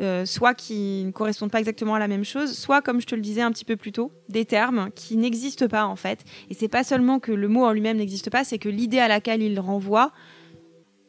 [0.00, 3.14] euh, soit qui ne correspondent pas exactement à la même chose, soit, comme je te
[3.14, 6.24] le disais un petit peu plus tôt, des termes qui n'existent pas en fait.
[6.50, 9.06] Et c'est pas seulement que le mot en lui-même n'existe pas, c'est que l'idée à
[9.06, 10.10] laquelle il renvoie,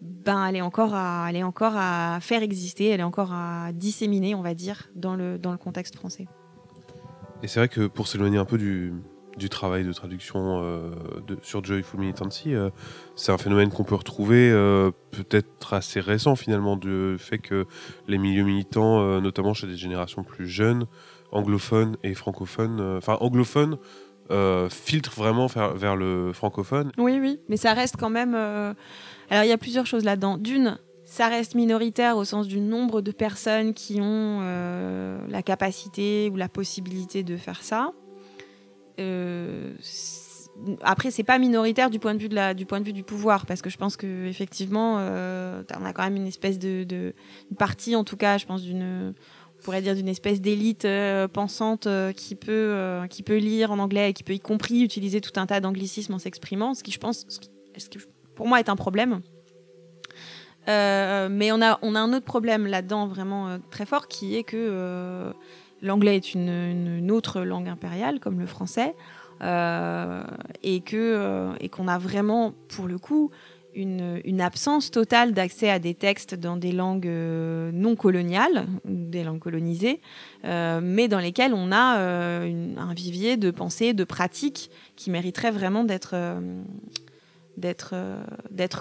[0.02, 3.72] ben, elle est, encore à, elle est encore à faire exister, elle est encore à
[3.74, 6.28] disséminer, on va dire, dans le, dans le contexte français.
[7.42, 8.94] Et c'est vrai que pour s'éloigner un peu du,
[9.38, 10.92] du travail de traduction euh,
[11.42, 12.54] sur Joyful Militancy.
[12.54, 12.70] Euh,
[13.16, 17.66] c'est un phénomène qu'on peut retrouver euh, peut-être assez récent finalement, du fait que
[18.08, 20.86] les milieux militants, notamment chez des générations plus jeunes,
[21.32, 23.78] anglophones et francophones, enfin anglophones,
[24.70, 26.92] filtrent vraiment vers, le francophone.
[26.98, 28.36] Oui, oui, mais ça reste quand même...
[28.36, 30.38] Alors il y a plusieurs choses là-dedans.
[30.38, 34.42] D'une, ça reste minoritaire au sens du nombre de personnes qui ont
[35.30, 37.92] la capacité ou la possibilité de faire ça.
[39.00, 39.74] Euh,
[40.82, 44.26] après, c'est pas minoritaire du point de vue du pouvoir, parce que je pense que
[44.26, 47.14] effectivement, euh, on a quand même une espèce de,
[47.58, 49.14] partie, en tout cas, je pense d'une,
[49.60, 54.12] on pourrait dire d'une espèce d'élite euh, pensante qui peut, qui peut lire en anglais
[54.12, 57.00] et qui peut y compris utiliser tout un tas d'anglicismes en s'exprimant, ce qui, je
[57.00, 58.00] pense, ce qui,
[58.36, 59.22] pour moi est un problème.
[60.68, 65.34] mais on a, on a un autre problème là-dedans vraiment très fort qui est que
[65.86, 68.96] l'anglais est une, autre langue impériale comme le français
[69.42, 70.24] euh,
[70.94, 73.32] euh, et qu'on a vraiment pour le coup
[73.74, 79.40] une, absence totale d'accès à des textes dans des langues euh, non coloniales, des langues
[79.40, 80.00] colonisées,
[80.44, 86.24] mais dans lesquelles on a un vivier de pensée, de pratiques qui mériterait vraiment d'être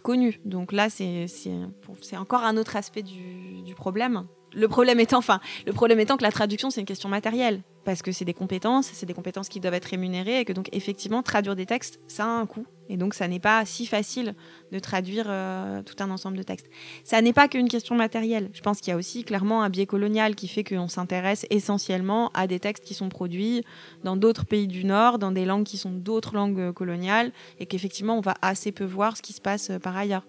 [0.02, 0.40] connu.
[0.44, 4.26] Donc là, c'est encore un autre aspect du problème.
[4.54, 8.02] Le problème étant, enfin, le problème étant que la traduction c'est une question matérielle parce
[8.02, 11.22] que c'est des compétences, c'est des compétences qui doivent être rémunérées et que donc effectivement
[11.22, 14.34] traduire des textes ça a un coût et donc ça n'est pas si facile
[14.72, 16.68] de traduire euh, tout un ensemble de textes.
[17.02, 18.50] Ça n'est pas qu'une question matérielle.
[18.52, 22.30] Je pense qu'il y a aussi clairement un biais colonial qui fait qu'on s'intéresse essentiellement
[22.34, 23.62] à des textes qui sont produits
[24.02, 27.66] dans d'autres pays du Nord, dans des langues qui sont d'autres langues euh, coloniales et
[27.66, 30.24] qu'effectivement on va assez peu voir ce qui se passe euh, par ailleurs.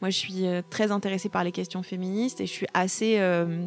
[0.00, 3.66] Moi, je suis euh, très intéressée par les questions féministes et je suis assez euh,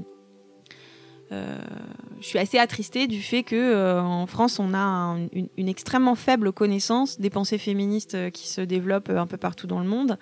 [1.32, 6.52] je suis assez attristée du fait que euh, en France on a une, extrêmement faible
[6.52, 10.18] connaissance des pensées féministes euh, qui se développent un peu partout dans le monde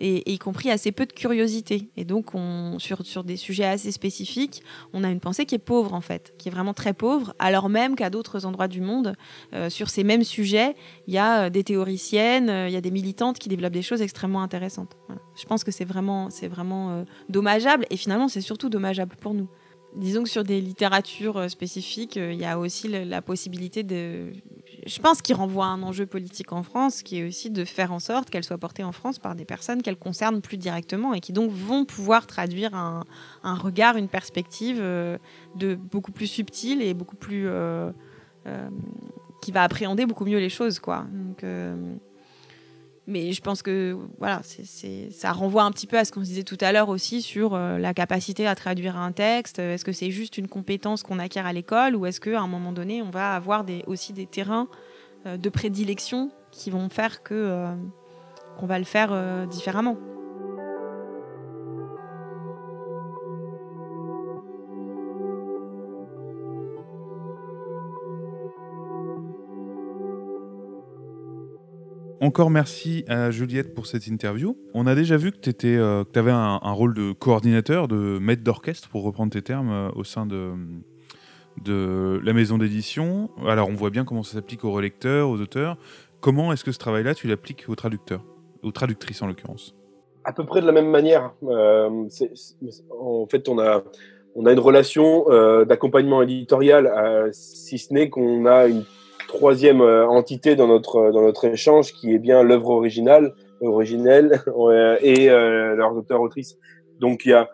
[0.00, 1.88] et, y compris assez peu de curiosité.
[1.96, 5.94] Et donc on, sur, des sujets assez spécifiques on a une pensée qui est pauvre
[5.94, 9.14] en fait qui est vraiment très pauvre alors même qu'à d'autres endroits du monde
[9.68, 10.74] sur ces mêmes sujets
[11.06, 14.42] il y a des théoriciennes il y a des militantes qui développent des choses extrêmement
[14.42, 14.96] intéressantes.
[15.36, 16.28] Je pense que c'est vraiment
[17.28, 19.48] dommageable et finalement c'est surtout dommageable pour nous
[19.96, 24.32] disons que sur des littératures euh, spécifiques, euh, il y a aussi la, possibilité de.
[24.86, 27.92] Je pense qu'il renvoie à un enjeu politique en France, qui est aussi de faire
[27.92, 31.20] en sorte qu'elles soient portées en France par des personnes qu'elles concernent plus directement et
[31.20, 33.04] qui donc vont pouvoir traduire un,
[33.42, 35.18] regard, une perspective euh,
[35.56, 37.48] de beaucoup plus subtile et beaucoup plus.
[39.42, 41.06] qui va appréhender beaucoup mieux les choses, quoi.
[43.06, 44.42] Mais je pense que voilà,
[45.10, 47.78] ça renvoie un petit peu à ce qu'on disait tout à l'heure aussi sur euh,
[47.78, 49.58] la capacité à traduire un texte.
[49.58, 52.72] Est-ce que c'est juste une compétence qu'on acquiert à l'école ou est-ce qu'à un moment
[52.72, 54.68] donné, on va avoir aussi des terrains
[55.26, 57.74] euh, de prédilection qui vont faire euh,
[58.58, 59.96] qu'on va le faire différemment?
[72.22, 74.54] Encore merci à Juliette pour cette interview.
[74.74, 78.90] On a déjà vu que tu euh, avais un, rôle de coordinateur, de maître d'orchestre,
[78.90, 80.52] pour reprendre tes termes, euh, au sein de,
[82.22, 83.30] la maison d'édition.
[83.46, 85.78] Alors on voit bien comment ça s'applique aux relecteurs, aux auteurs.
[86.20, 88.22] Comment est-ce que ce travail-là, tu l'appliques aux traducteurs,
[88.62, 89.74] aux traductrices en l'occurrence?
[90.24, 91.32] À peu près de la même manière.
[91.44, 91.88] Euh,
[93.00, 93.82] en fait, on a,
[94.34, 95.24] on a une relation
[95.64, 98.84] d'accompagnement éditorial, si ce n'est qu'on a une
[99.30, 104.42] troisième euh, entité dans notre, euh, dans notre échange qui est bien l'œuvre originale, originelle
[105.02, 106.58] et euh, leur auteur-autrice.
[106.98, 107.48] Donc il y a,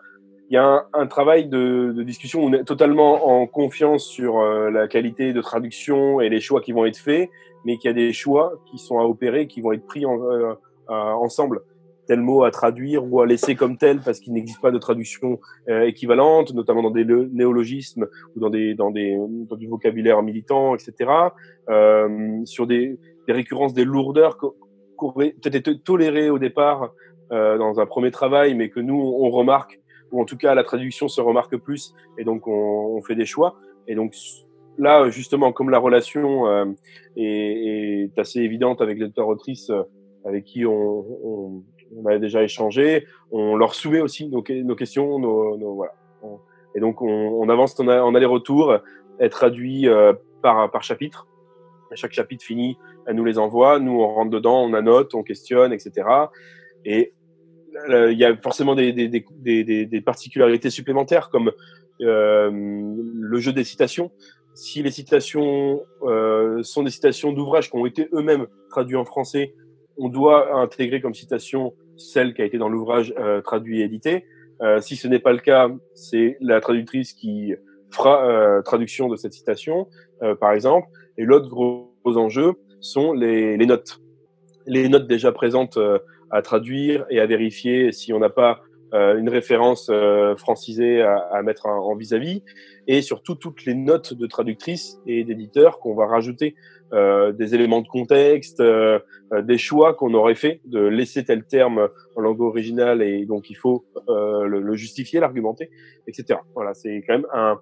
[0.49, 5.33] y a un, travail de, de, discussion, on est totalement en confiance sur la qualité
[5.33, 7.29] de traduction et les choix qui vont être faits,
[7.63, 10.19] mais qu'il y a des choix qui sont à opérer, qui vont être pris en,
[10.89, 11.61] ensemble
[12.07, 15.39] tel mot à traduire ou à laisser comme tel parce qu'il n'existe pas de traduction
[15.69, 19.17] euh, équivalente, notamment dans des néologismes ou dans, des, dans, des,
[19.49, 21.11] dans du vocabulaire militant, etc.
[21.69, 24.45] Euh, sur des, des, récurrences, des lourdeurs qui
[24.99, 26.93] auraient peut-être tolérées au départ
[27.31, 29.79] euh, dans un premier travail, mais que nous, on remarque
[30.11, 33.25] ou en tout cas la traduction se remarque plus, et donc on, on fait des
[33.25, 33.55] choix.
[33.87, 34.13] Et donc
[34.77, 36.65] là, justement, comme la relation euh,
[37.15, 39.83] est, est, assez évidente avec l'auteur-autrice euh,
[40.25, 41.63] avec qui on, on,
[41.95, 45.93] on, a déjà échangé, on leur soumet aussi nos, questions, nos, voilà.
[46.75, 48.79] Et donc on, avance en, en aller-retour,
[49.19, 51.27] être traduit euh, par, par chapitre.
[51.93, 55.71] Chaque chapitre fini, elle nous les envoie, nous on rentre dedans, on annote, on questionne,
[55.71, 56.07] etc.
[56.83, 57.13] Et
[57.89, 61.51] euh, il y a forcément des, des, des, des, particularités supplémentaires comme
[62.01, 64.11] euh, le jeu des citations.
[64.53, 65.81] Si les citations
[66.63, 69.53] sont des citations d'ouvrages qui ont été eux-mêmes traduits en français,
[69.97, 74.25] on doit intégrer comme citation celle qui a été dans l'ouvrage euh, traduit et édité.
[74.61, 77.53] Euh, si ce n'est pas le cas, c'est la traductrice qui
[77.91, 79.87] fera euh, traduction de cette citation,
[80.39, 80.87] par exemple.
[81.17, 83.99] Et l'autre gros enjeu sont les, notes.
[84.65, 85.77] Les notes déjà présentes
[86.31, 88.61] à traduire et à vérifier si on n'a pas
[88.93, 89.91] une référence
[90.37, 92.41] francisée à, mettre en vis-à-vis,
[92.87, 96.55] et surtout toutes les notes de traductrices et d'éditeurs qu'on va rajouter,
[96.93, 98.99] euh, des éléments de contexte, euh,
[99.33, 103.49] euh, des choix qu'on aurait fait de laisser tel terme en langue originale et donc
[103.49, 105.69] il faut le, le, justifier, l'argumenter,
[106.07, 106.39] etc.
[106.55, 107.59] Voilà, c'est quand même un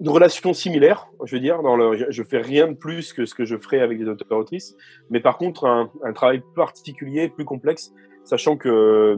[0.00, 1.62] une relation similaire, je veux dire.
[1.62, 4.36] Dans le, je, fais rien de plus que ce que je ferais avec des auteurs
[4.36, 4.76] autrices,
[5.10, 7.92] mais par contre un, un, travail particulier, plus complexe,
[8.24, 9.16] sachant que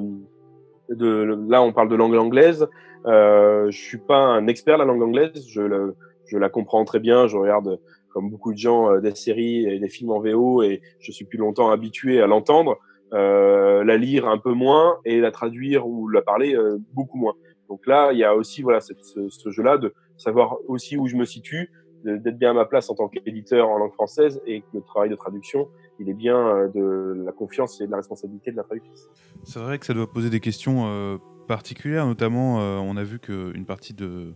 [0.90, 2.68] de, là on parle de langue anglaise.
[3.07, 5.94] Euh, je suis pas un expert de la langue anglaise, je, le,
[6.27, 7.27] je la comprends très bien.
[7.27, 7.79] Je regarde
[8.11, 11.25] comme beaucoup de gens euh, des séries et des films en VO et je suis
[11.25, 12.79] plus longtemps habitué à l'entendre,
[13.13, 17.35] euh, la lire un peu moins et la traduire ou la parler euh, beaucoup moins.
[17.69, 18.93] Donc là, il y a aussi voilà ce,
[19.29, 21.71] ce jeu-là de savoir aussi où je me situe,
[22.05, 25.11] d'être bien à ma place en tant qu'éditeur en langue française et que le travail
[25.11, 28.63] de traduction, il est bien euh, de la confiance et de la responsabilité de la
[28.63, 29.09] traductrice.
[29.43, 31.17] C'est vrai que ça doit poser des questions euh,
[31.49, 34.35] particulières, notamment euh, on a vu qu'une partie de,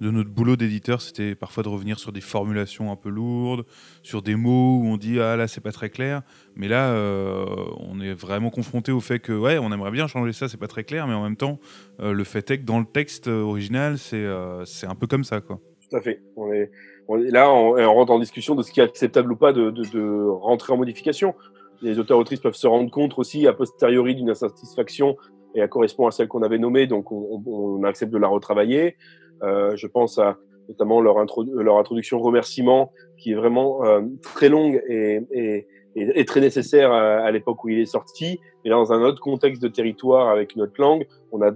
[0.00, 3.64] de notre boulot d'éditeur, c'était parfois de revenir sur des formulations un peu lourdes,
[4.02, 6.22] sur des mots où on dit ah là c'est pas très clair,
[6.56, 7.44] mais là euh,
[7.78, 10.68] on est vraiment confronté au fait que ouais on aimerait bien changer ça, c'est pas
[10.68, 11.58] très clair, mais en même temps
[12.00, 15.24] euh, le fait est que dans le texte original c'est euh, c'est un peu comme
[15.24, 15.60] ça quoi.
[15.90, 16.22] Tout à fait.
[16.36, 16.70] On est,
[17.08, 19.70] on est là, on, rentre en discussion de ce qui est acceptable ou pas de,
[19.70, 21.34] de, rentrer en modification.
[21.82, 25.16] Les auteurs autrices peuvent se rendre compte aussi a posteriori d'une insatisfaction
[25.54, 28.96] et elle correspond à celle qu'on avait nommée, donc on, on, accepte de la retravailler.
[29.42, 34.48] Euh, je pense à notamment leur, introdu leur introduction remerciement, qui est vraiment euh, très
[34.48, 38.38] longue et, et, très nécessaire à, l'époque où il est sorti.
[38.64, 41.50] Et dans un autre contexte de territoire avec une autre langue, on a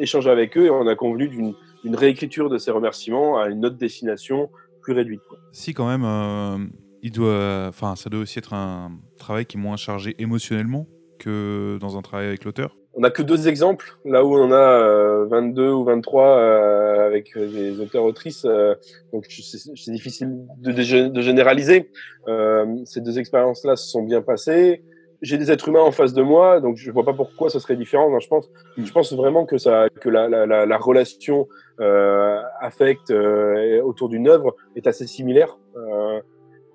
[0.00, 3.76] échangé avec eux et on a convenu d'une réécriture de ces remerciements à une autre
[3.76, 4.50] destination
[4.82, 5.22] plus réduite.
[5.52, 10.86] Si quand même, euh, ça doit aussi être un travail qui est moins chargé émotionnellement
[11.18, 12.76] que dans un travail avec l'auteur.
[12.94, 17.36] On n'a que deux exemples, là où on a euh, 22 ou 23 euh, avec
[17.38, 18.74] des auteurs-autrices, euh,
[19.14, 21.90] donc c'est difficile de, de, généraliser.
[22.28, 24.82] Euh, ces deux expériences-là se sont bien passées.
[25.22, 27.76] J'ai des êtres humains en face de moi, donc je vois pas pourquoi ça serait
[27.76, 28.18] différent.
[28.18, 31.48] Je pense, je pense vraiment que ça, que la, la, la, la relation
[31.80, 35.56] euh, affecte autour d'une œuvre est assez similaire.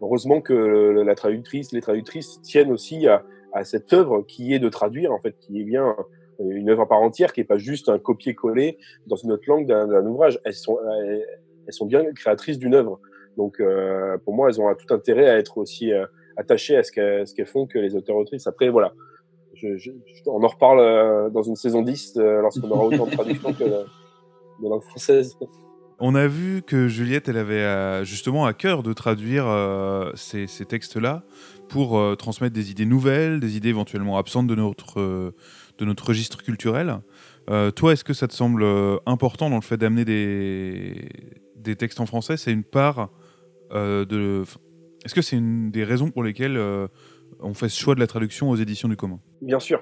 [0.01, 3.23] heureusement que la traductrice, les traductrices tiennent aussi à,
[3.57, 5.95] à cette œuvre qui est de traduire, en fait, qui est bien
[6.39, 9.65] une œuvre à part entière, qui est pas juste un copier-coller dans une autre langue
[9.65, 10.39] d'un ouvrage.
[10.43, 12.99] Elles sont, elles, sont bien créatrices d'une œuvre.
[13.37, 16.91] Donc, euh, pour moi, elles ont tout intérêt à être aussi euh, attachées à ce
[16.91, 18.47] qu'elles qu font que les auteurs-autrices.
[18.47, 18.93] Après, voilà.
[20.27, 23.63] On en reparle euh, dans une saison 10 euh, lorsqu'on aura autant de traductions que
[23.63, 25.35] de langue française.
[25.99, 30.47] On a vu que Juliette, elle avait euh, justement à cœur de traduire euh, ces,
[30.47, 31.23] textes-là
[31.69, 36.43] pour euh, transmettre des idées nouvelles, des idées éventuellement absentes de notre, de notre registre
[36.43, 36.99] culturel.
[37.75, 38.65] Toi, est-ce que ça te semble
[39.05, 41.09] important dans le fait d'amener des,
[41.55, 42.35] des textes en français?
[42.35, 43.09] C'est une part
[43.71, 44.43] de.
[45.05, 46.59] Est-ce que c'est une des raisons pour lesquelles
[47.39, 49.21] on fait ce choix de la traduction aux éditions du commun?
[49.41, 49.81] Bien sûr.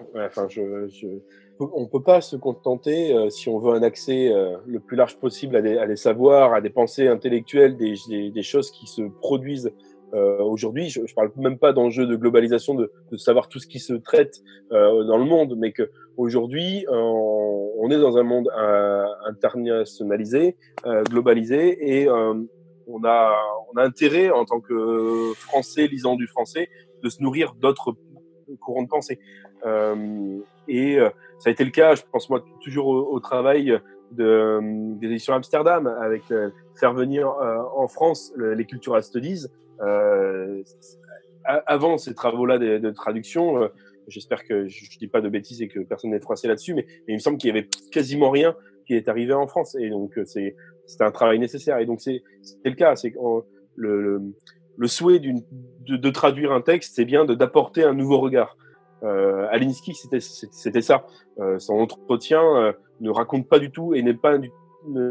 [1.59, 4.97] On ne peut pas se contenter, euh, si on veut un accès euh, le plus
[4.97, 7.95] large possible à des, à des, savoirs, à des pensées intellectuelles, des,
[8.31, 9.71] des, choses qui se produisent
[10.13, 10.89] euh, aujourd'hui.
[10.89, 13.93] Je ne parle même pas d'enjeu de globalisation, de, de, savoir tout ce qui se
[13.93, 14.41] traite
[14.71, 20.57] euh, dans le monde, mais que aujourd'hui, on, on, est dans un monde euh, internationalisé,
[21.09, 23.35] globalisé, et on a,
[23.73, 26.69] on a intérêt, en tant que Français lisant du français,
[27.03, 27.95] de se nourrir d'autres
[28.61, 29.19] courants de pensée.
[30.67, 30.99] Et
[31.39, 33.79] ça a été le cas, je pense moi, toujours au, travail
[34.11, 34.61] de, euh,
[34.95, 36.49] des éditions Amsterdam, avec euh,
[36.79, 39.47] faire venir euh, en France le, les cultural studies.
[41.43, 43.69] avant ces travaux-là de, traduction,
[44.07, 46.85] J'espère que je, ne dis pas de bêtises et que personne n'est froissé là-dessus, mais,
[47.07, 49.75] il me semble qu'il y avait quasiment rien qui est arrivé en France.
[49.79, 50.55] Et donc, c'est
[50.99, 51.79] un travail nécessaire.
[51.79, 52.21] Et donc, c'est
[52.63, 52.95] le cas.
[52.95, 53.15] C'est
[53.75, 54.21] le, le,
[54.77, 55.33] le, souhait de,
[55.97, 58.55] de, traduire un texte, c'est bien d'apporter un nouveau regard.
[59.03, 61.05] Euh, Alinsky, c'était ça.
[61.39, 64.47] Euh, son entretien euh, ne raconte pas du tout et pas ne,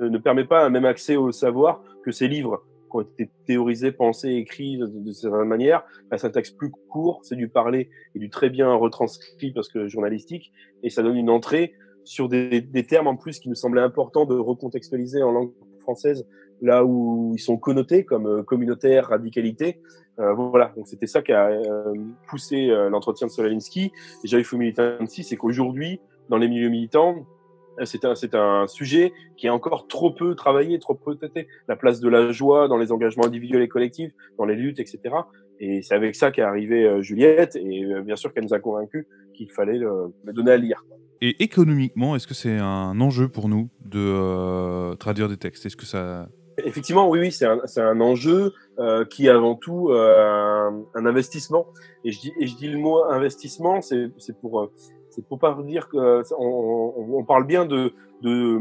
[0.09, 3.92] ne, permet pas un même accès au savoir que ses livres qui ont été théorisés,
[3.92, 5.85] pensés, écrits de, de certaine manière.
[6.16, 9.88] C'est un texte plus court, c'est du parler et du très bien retranscrit parce que
[9.88, 13.83] journalistique, et ça donne une entrée sur des, des termes en plus qui nous semblaient
[13.83, 15.53] importants de recontextualiser en langue
[15.85, 16.27] française
[16.61, 19.81] là où ils sont connotés comme euh, communautaire, radicalité.
[20.18, 21.92] Euh, voilà, donc c'était ça qui a euh,
[22.29, 23.92] poussé l'entretien de Solalinsky.
[24.25, 27.27] Et j'avais fait militancy, c'est qu'aujourd'hui, dans les milieux militants,
[27.83, 31.49] c'est un, c'est un sujet qui est encore trop peu travaillé, trop peu traité.
[31.66, 35.01] La place de la joie dans les engagements individuels et collectifs, dans les luttes, etc.
[35.60, 39.50] Et c'est avec ça qu'est arrivée Juliette, et bien sûr qu'elle nous a convaincus qu'il
[39.50, 40.84] fallait le, donner à lire.
[41.20, 45.64] Et économiquement, est-ce que c'est un enjeu pour nous de traduire des textes?
[45.66, 49.90] Est-ce que ça Effectivement, oui, oui, c'est un, un, enjeu euh, qui est avant tout
[49.90, 51.66] euh, un, investissement.
[52.04, 54.72] Et je dis, et je dis le mot investissement, c'est pour, euh,
[55.10, 58.60] c'est pour pas dire que on, on, parle bien de, de,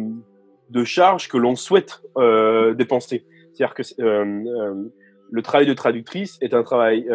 [0.69, 3.25] de charges que l'on souhaite euh, dépenser.
[3.53, 4.89] C'est-à-dire que euh,
[5.33, 7.09] le travail de traductrice est un travail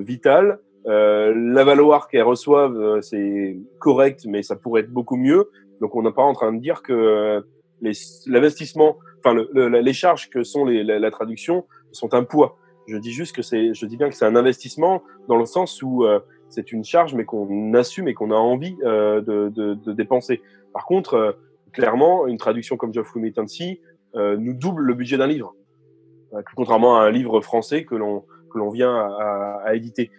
[0.00, 0.58] vital.
[0.84, 5.48] la valoir qu'elles reçoivent, c'est correct, mais ça pourrait être beaucoup mieux.
[5.80, 7.44] Donc, on n'est pas en train de dire que
[8.26, 12.56] l'investissement enfin, le, les charges que sont les, la, traduction sont un poids.
[12.86, 15.82] Je dis juste que c'est, je dis bien que c'est un investissement dans le sens
[15.82, 19.74] où euh, c'est une charge, mais qu'on assume et qu'on a envie euh, de, de,
[19.74, 20.42] de, dépenser.
[20.72, 21.32] Par contre, euh,
[21.72, 23.80] clairement, une traduction comme Geoff Militancy
[24.14, 25.54] euh, nous double le budget d'un livre,
[26.56, 30.10] contrairement à un livre français que l'on que l'on vient à, à, éditer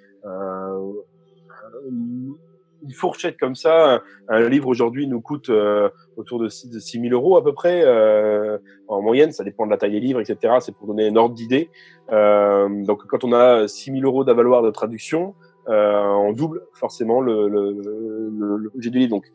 [2.83, 6.69] une fourchette comme ça, un livre aujourd'hui nous coûte euh, autour de 6,
[7.01, 9.31] 000 euros à peu près euh, en moyenne.
[9.31, 10.55] Ça dépend de la taille des livres, etc.
[10.59, 11.69] C'est pour donner un ordre d'idée.
[12.11, 15.35] Euh, donc quand on a 6 000 euros d'avaloir de traduction,
[15.67, 19.11] on double forcément le, le, le, budget du livre.
[19.11, 19.31] Donc,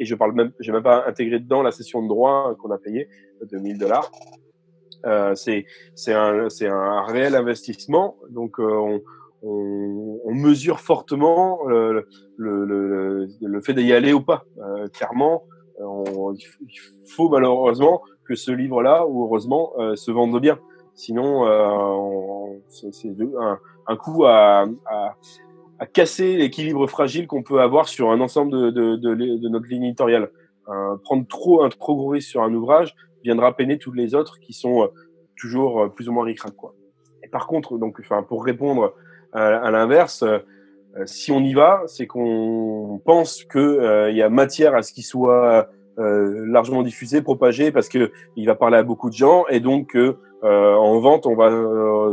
[0.00, 2.78] et je parle même, j'ai même pas intégré dedans la session de droit qu'on a
[2.78, 3.08] payé
[3.48, 4.10] de 1000 dollars.
[5.34, 8.16] C'est c'est un réel investissement.
[8.30, 9.02] Donc on
[9.42, 12.02] on, mesure fortement euh,
[12.36, 14.44] le, fait d'y aller ou pas.
[14.58, 15.44] Euh, clairement,
[15.78, 20.58] il faut malheureusement que ce livre-là, ou heureusement, euh, se vende bien.
[20.94, 21.46] Sinon,
[22.68, 23.08] c'est
[23.86, 24.66] un, coup à,
[25.92, 30.30] casser l'équilibre fragile qu'on peut avoir sur un ensemble de notre ligne éditoriale.
[31.02, 34.52] prendre trop un trop gros risque sur un ouvrage viendra peiner tous les autres qui
[34.52, 34.90] sont
[35.36, 36.74] toujours plus ou moins ric quoi.
[37.22, 38.94] Et par contre, donc, enfin, pour répondre
[39.32, 40.38] à, l'inverse, euh,
[41.06, 45.04] si on y va, c'est qu'on pense qu'il euh, y a matière à ce qu'il
[45.04, 49.60] soit euh, largement diffusé, propagé, parce que il va parler à beaucoup de gens, et
[49.60, 49.96] donc
[50.42, 52.12] en vente, on va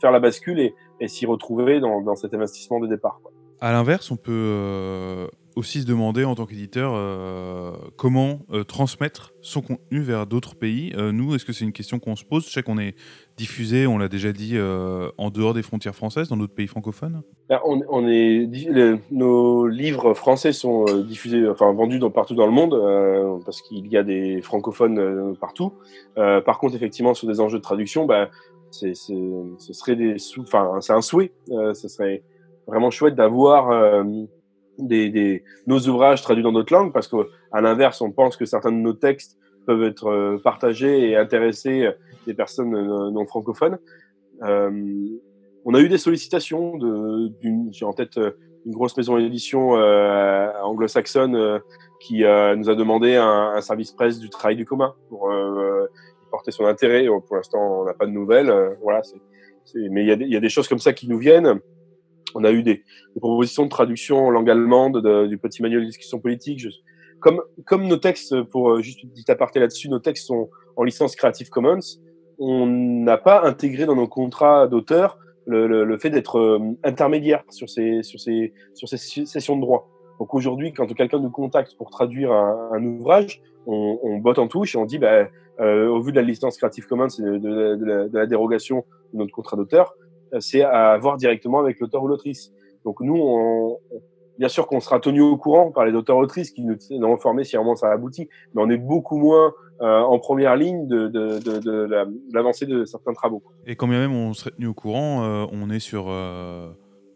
[0.00, 3.18] faire la bascule et, et s'y retrouver dans, dans, cet investissement de départ.
[3.22, 3.32] Quoi.
[3.60, 9.62] À l'inverse, on peut aussi se demander en tant qu'éditeur euh, comment euh, transmettre son
[9.62, 10.92] contenu vers d'autres pays.
[10.96, 12.46] Euh, nous, est-ce que c'est une question qu'on se pose?
[12.46, 12.94] Je sais qu'on est
[13.38, 17.22] diffusé, on l'a déjà dit, en dehors des frontières françaises, dans d'autres pays francophones?
[17.50, 18.48] Ben, on, est,
[19.10, 24.02] Nos livres français sont diffusés, enfin vendus partout dans le monde, parce qu'il y a
[24.02, 25.74] des francophones partout.
[26.14, 28.08] par contre, effectivement, sur des enjeux de traduction,
[28.70, 31.32] c'est, ce serait des c'est un souhait.
[31.48, 32.22] ce serait
[32.66, 34.02] vraiment chouette d'avoir
[34.78, 38.72] des, des, nos ouvrages traduits dans d'autres langues, parce qu'à l'inverse, on pense que certains
[38.72, 41.90] de nos textes peuvent être euh, partagés et intéresser
[42.26, 43.78] des personnes euh, non francophones.
[44.42, 44.70] Euh,
[45.64, 51.60] on a eu des sollicitations d'une, j'ai en tête une grosse maison d'édition euh, anglo-saxonne
[52.00, 55.28] qui nous a demandé un, service presse du travail du commun pour
[56.30, 57.06] porter son intérêt.
[57.26, 58.52] Pour l'instant, on n'a pas de nouvelles.
[58.80, 59.18] voilà, c'est,
[59.90, 61.58] mais il y, a des, il y a des choses comme ça qui nous viennent.
[62.34, 62.82] On a eu des,
[63.18, 66.66] propositions de traduction en langue allemande du petit manuel de discussion politique.
[67.20, 71.48] comme, nos textes, pour euh, juste dit aparté là-dessus, nos textes sont en licence Creative
[71.48, 71.80] Commons,
[72.38, 78.02] on n'a pas intégré dans nos contrats d'auteur le, fait d'être euh, intermédiaire sur ces,
[78.02, 79.88] sessions de droit.
[80.18, 84.78] Donc aujourd'hui, quand quelqu'un nous contacte pour traduire un, ouvrage, on, botte en touche et
[84.78, 85.28] on dit, bah,
[85.60, 89.56] euh, au vu de la licence Creative Commons et de, la, dérogation de notre contrat
[89.56, 89.94] d'auteur,
[90.40, 92.52] c'est à voir directement avec l'auteur ou l'autrice.
[92.84, 93.78] Donc nous,
[94.38, 97.56] bien sûr qu'on sera tenu au courant par les auteurs-autrices qui nous ont informés si
[97.56, 102.84] vraiment ça aboutit, mais on est beaucoup moins euh, en première ligne de, l'avancée de
[102.84, 103.42] certains travaux.
[103.66, 106.70] Et quand bien même on serait tenu au courant, euh, on est sur euh,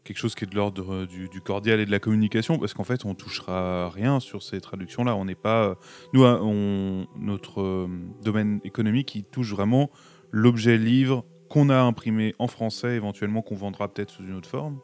[0.04, 3.04] quelque chose qui est de l'ordre du, cordial et de la communication, parce qu'en fait,
[3.04, 5.14] on touchera rien sur ces traductions-là.
[5.16, 5.76] On n'est pas,
[6.12, 7.88] nous, hein, notre
[8.22, 9.90] domaine économique, il touche vraiment
[10.30, 14.78] l'objet livre qu'on a imprimé en français, éventuellement qu'on vendra peut-être sous une autre forme,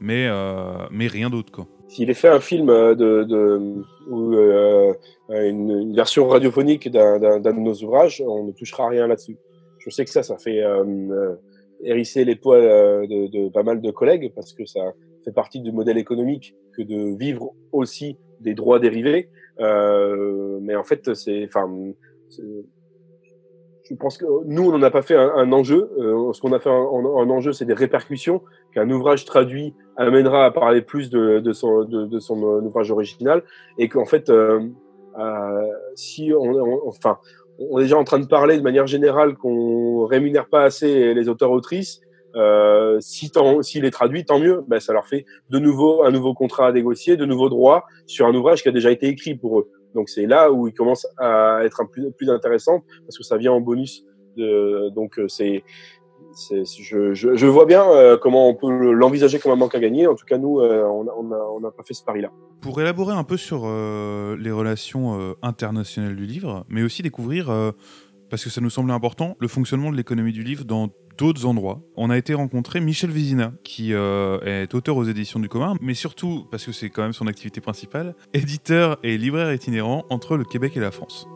[0.00, 1.66] mais, euh, mais rien d'autre.
[1.88, 4.94] S'il est fait un film euh, de, ou euh,
[5.28, 9.36] une, version radiophonique d'un de nos ouvrages, on ne touchera rien là-dessus.
[9.78, 10.64] Je sais que ça, ça fait
[11.84, 14.80] hérisser les poils de, de pas mal de collègues parce que ça
[15.24, 19.28] fait partie du modèle économique que de vivre aussi des droits dérivés.
[19.60, 21.70] Mais en fait, c'est, enfin,
[23.88, 25.90] je pense que nous, on n'en a pas fait un, enjeu.
[25.98, 30.50] Euh, ce qu'on a fait un enjeu, c'est des répercussions qu'un ouvrage traduit amènera à
[30.50, 33.42] parler plus de, son, de, son euh, ouvrage original
[33.78, 34.60] et qu'en fait, euh,
[35.18, 35.62] euh,
[35.94, 37.18] si on, on- enfin,
[37.58, 41.28] on est déjà en train de parler de manière générale qu'on rémunère pas assez les
[41.28, 42.00] auteurs-autrices.
[42.34, 44.62] Euh, si tant, s'il est traduit, tant mieux.
[44.68, 48.26] Ben, ça leur fait de nouveau un nouveau contrat à négocier, de nouveaux droits sur
[48.26, 49.70] un ouvrage qui a déjà été écrit pour eux.
[49.96, 53.36] Donc c'est là où il commence à être un plus, plus intéressant parce que ça
[53.36, 54.04] vient en bonus.
[54.36, 55.64] De, donc euh, c'est,
[56.52, 60.06] je, je, vois bien euh, comment on peut l'envisager comme un manque à gagner.
[60.06, 62.30] En tout cas, nous, euh, on n'a pas fait ce pari-là.
[62.60, 67.46] Pour élaborer un peu sur les relations internationales du livre, mais aussi découvrir,
[68.28, 71.82] parce que ça nous semblait important, le fonctionnement de l'économie du livre dans d'autres endroits.
[71.96, 75.94] On a été rencontrer Michel Vézina, qui euh, est auteur aux éditions du commun, mais
[75.94, 80.44] surtout, parce que c'est quand même son activité principale, éditeur et libraire itinérant entre le
[80.44, 81.26] Québec et la France.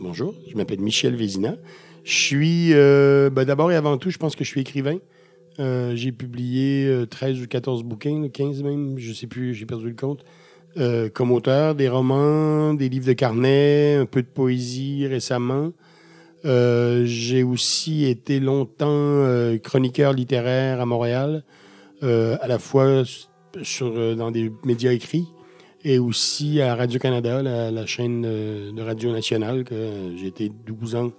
[0.00, 1.56] Bonjour, je m'appelle Michel Vézina.
[2.04, 4.98] Je suis, euh, ben, d'abord et avant tout, je pense que je suis écrivain.
[5.60, 9.66] Euh, j'ai publié euh, 13 ou 14 bouquins, là, 15 même, je sais plus, j'ai
[9.66, 10.24] perdu le compte.
[10.78, 15.72] Euh, comme auteur, des romans, des livres de carnet, un peu de poésie récemment.
[16.44, 21.42] Euh, j'ai aussi été longtemps euh, chroniqueur littéraire à Montréal,
[22.04, 23.02] euh, à la fois
[23.62, 25.26] sur, euh, dans des médias écrits
[25.84, 29.64] et aussi à Radio-Canada, la, chaîne de Radio nationale.
[29.64, 29.74] que
[30.16, 31.12] J'ai été 12 ans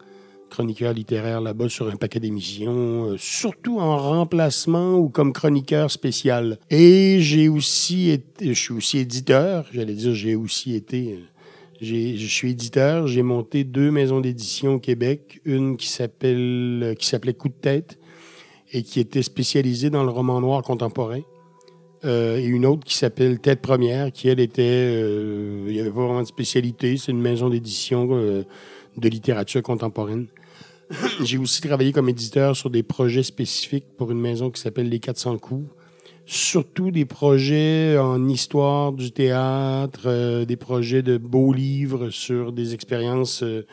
[0.50, 6.60] chroniqueur littéraire là-bas sur un paquet d'émissions, euh, surtout en remplacement ou comme chroniqueur spécial.
[6.70, 12.28] Et j'ai aussi été, je suis aussi éditeur, j'allais dire j'ai aussi été, euh, je
[12.28, 17.34] suis éditeur, j'ai monté deux maisons d'édition au Québec, une qui s'appelle, euh, qui s'appelait
[17.34, 18.00] Coup de tête
[18.74, 21.22] et qui était spécialisée dans le roman noir contemporain.
[22.06, 26.22] Et une autre qui s'appelle Tête Première, qui elle était, il n'y avait pas vraiment
[26.22, 30.28] de spécialité, c'est une maison d'édition de littérature contemporaine.
[31.24, 35.00] J'ai aussi travaillé comme éditeur sur des projets spécifiques pour une maison qui s'appelle Les
[35.00, 35.70] 400 coups.
[36.26, 42.74] Surtout des projets en histoire du théâtre, euh, des projets de beaux livres sur des
[42.74, 43.66] expériences euh,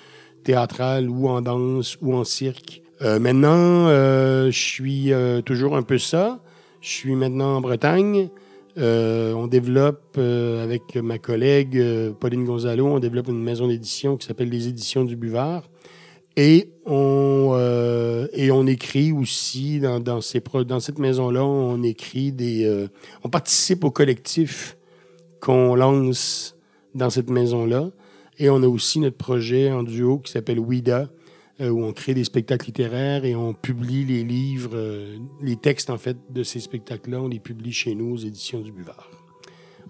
[0.42, 2.82] théâtrales ou en danse ou en cirque.
[3.02, 5.12] Euh, maintenant, je suis
[5.44, 6.40] toujours un peu ça.
[6.80, 8.30] Je suis maintenant en Bretagne.
[8.78, 11.82] On développe avec ma collègue
[12.20, 15.68] Pauline Gonzalo, on développe une maison d'édition qui s'appelle les Éditions du Buvard.
[16.36, 22.30] Et on, euh, et on écrit aussi dans, dans, ces dans cette maison-là, on écrit
[22.32, 22.64] des.
[22.64, 22.88] euh,
[23.24, 24.76] on participe au collectif
[25.40, 26.56] qu'on lance
[26.94, 27.90] dans cette maison-là.
[28.38, 31.08] Et on a aussi notre projet en duo qui s'appelle WIDA,
[31.62, 35.88] euh, où on crée des spectacles littéraires et on publie les livres, euh, les textes
[35.88, 39.10] en fait de ces spectacles-là, on les publie chez nous aux éditions du Buvard.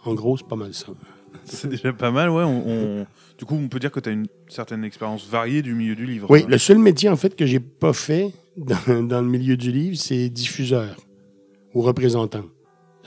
[0.05, 0.93] En gros, c'est pas mal ça.
[1.45, 2.43] C'est déjà pas mal, ouais.
[2.45, 3.07] on- on-
[3.39, 6.07] Du coup, on peut dire que tu as une certaine expérience variée du milieu du
[6.07, 6.27] livre.
[6.31, 6.47] Oui, hein.
[6.49, 9.97] le seul métier en fait que j'ai pas fait dans, dans le milieu du livre,
[9.97, 10.97] c'est diffuseur
[11.75, 12.45] ou représentant.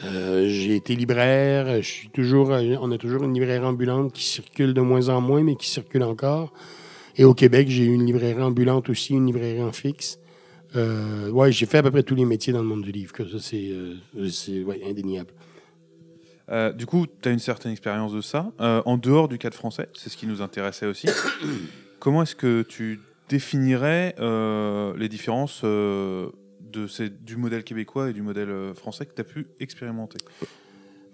[0.06, 4.74] Euh, j'ai été libraire, je suis toujours, on a toujours une librairie ambulante qui circule
[4.74, 6.54] de moins en moins, mais qui circule encore.
[7.18, 10.20] Et au Québec, j'ai eu une librairie ambulante aussi, une librairie en fixe.
[10.76, 13.12] Euh, ouais, j'ai fait à peu près tous les métiers dans le monde du livre.
[13.12, 13.96] Que ça, c'est, euh,
[14.64, 15.32] ouais, indéniable.
[16.52, 18.52] Euh, du coup, tu as une certaine expérience de ça.
[18.60, 21.08] Euh, en dehors du cadre français, c'est ce qui nous intéressait aussi.
[22.00, 26.30] Comment est-ce que tu définirais euh, les différences euh,
[26.62, 30.18] de ces, du modèle québécois et du modèle français que tu as pu expérimenter?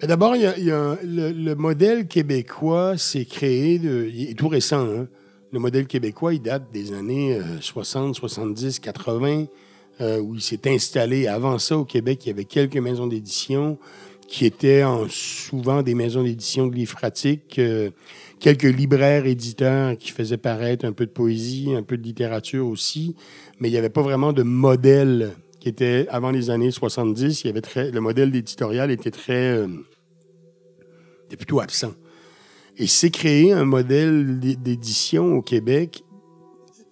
[0.02, 4.30] D'abord, il y a, il y a le, le modèle québécois s'est créé, de, il
[4.30, 4.86] est tout récent.
[4.86, 5.08] hein.
[5.52, 9.46] Le modèle québécois, il date des années euh, 60, 70, 80,
[10.02, 11.28] euh, où il s'est installé.
[11.28, 13.80] Avant ça, au Québec, il y avait quelques maisons d'édition
[14.28, 17.92] qui étaient en- souvent des maisons d'édition pratiques, euh,
[18.40, 23.16] quelques libraires éditeurs qui faisaient paraître un peu de poésie, un peu de littérature aussi,
[23.60, 27.42] mais il n'y avait pas vraiment de modèle qui était avant les années 70.
[27.44, 29.68] Il y avait très, le modèle éditorial était très euh,
[31.26, 31.94] était plutôt absent.
[32.78, 36.04] Et c'est créé un modèle d'é- d'édition au Québec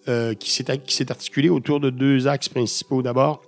[0.08, 3.02] euh, qui s'est articulé autour de deux axes principaux.
[3.02, 3.42] D'abord,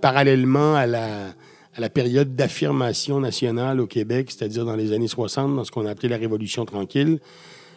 [0.00, 1.34] parallèlement à la,
[1.74, 5.86] à la période d'affirmation nationale au Québec, c'est-à-dire dans les années 60, dans ce qu'on
[5.86, 7.18] a appelé la Révolution tranquille,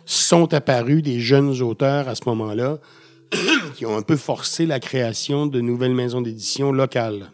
[0.05, 2.79] sont apparus des jeunes auteurs à ce moment-là
[3.75, 7.31] qui ont un peu forcé la création de nouvelles maisons d'édition locales.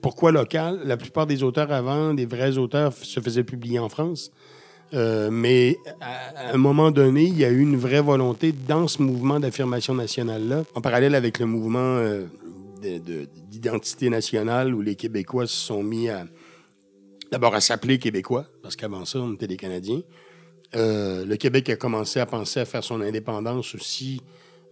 [0.00, 0.80] Pourquoi locales?
[0.84, 4.30] La plupart des auteurs avant, des vrais auteurs, se faisaient publier en France.
[4.94, 9.00] Euh, mais à un moment donné, il y a eu une vraie volonté dans ce
[9.02, 12.24] mouvement d'affirmation nationale-là, en parallèle avec le mouvement euh,
[12.82, 16.26] d'identité nationale où les Québécois se sont mis à
[17.32, 20.02] d'abord à s'appeler Québécois, parce qu'avant ça, on était des Canadiens.
[20.76, 24.20] Euh, le Québec a commencé à penser à faire son indépendance aussi,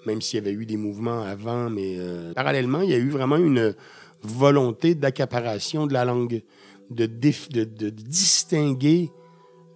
[0.07, 3.09] même s'il y avait eu des mouvements avant, mais euh, parallèlement, il y a eu
[3.09, 3.75] vraiment une
[4.23, 6.43] volonté d'accaparation de la langue,
[6.91, 9.11] de, distinguer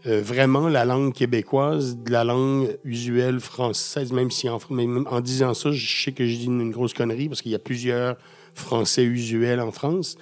[0.06, 5.54] euh, vraiment la langue québécoise de la langue usuelle française, même si en, en disant
[5.54, 8.16] ça, je sais que je dis une grosse connerie parce qu'il y a plusieurs
[8.54, 10.16] français usuels en France.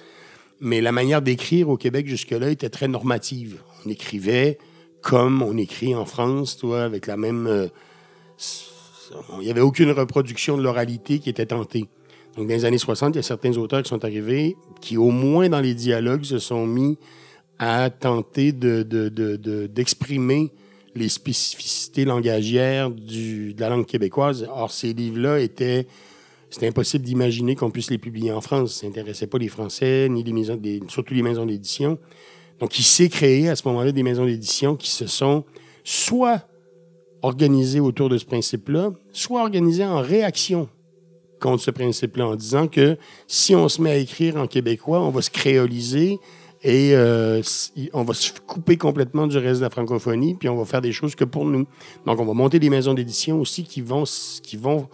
[0.61, 3.61] Mais la manière d'écrire au Québec jusque-là était très normative.
[3.85, 4.57] On écrivait
[5.01, 7.47] comme on écrit en France, toi, avec la même.
[7.47, 7.67] Euh,
[9.39, 11.85] il n'y avait aucune reproduction de l'oralité qui était tentée.
[12.37, 15.11] Donc, dans les années 60, il y a certains auteurs qui sont arrivés qui, au
[15.11, 16.97] moins dans les dialogues, se sont mis
[17.59, 20.51] à tenter d'exprimer de, de,
[20.95, 24.47] les spécificités langagières de la langue québécoise.
[24.49, 25.87] Or, ces livres-là étaient...
[26.49, 28.81] C'était impossible d'imaginer qu'on puisse les publier en France.
[28.81, 31.97] Ça n'intéressait pas les Français, ni les maisons, surtout les maisons d'édition.
[32.59, 35.45] Donc, il s'est créé à ce moment-là des maisons d'édition qui se sont
[35.83, 36.47] soit
[37.23, 40.69] organisées autour de ce principe-là, soit organisées en réaction
[41.39, 42.97] contre ce principe-là, en disant que
[43.27, 46.19] si on se met à écrire en québécois, on va se créoliser,
[46.63, 47.41] et euh,
[47.91, 50.93] on va se couper complètement du reste de la francophonie, puis on va faire des
[50.93, 51.65] choses que pour nous.
[52.05, 54.05] Donc, on va monter des maisons d'édition aussi qui vont,
[54.41, 54.87] qui vont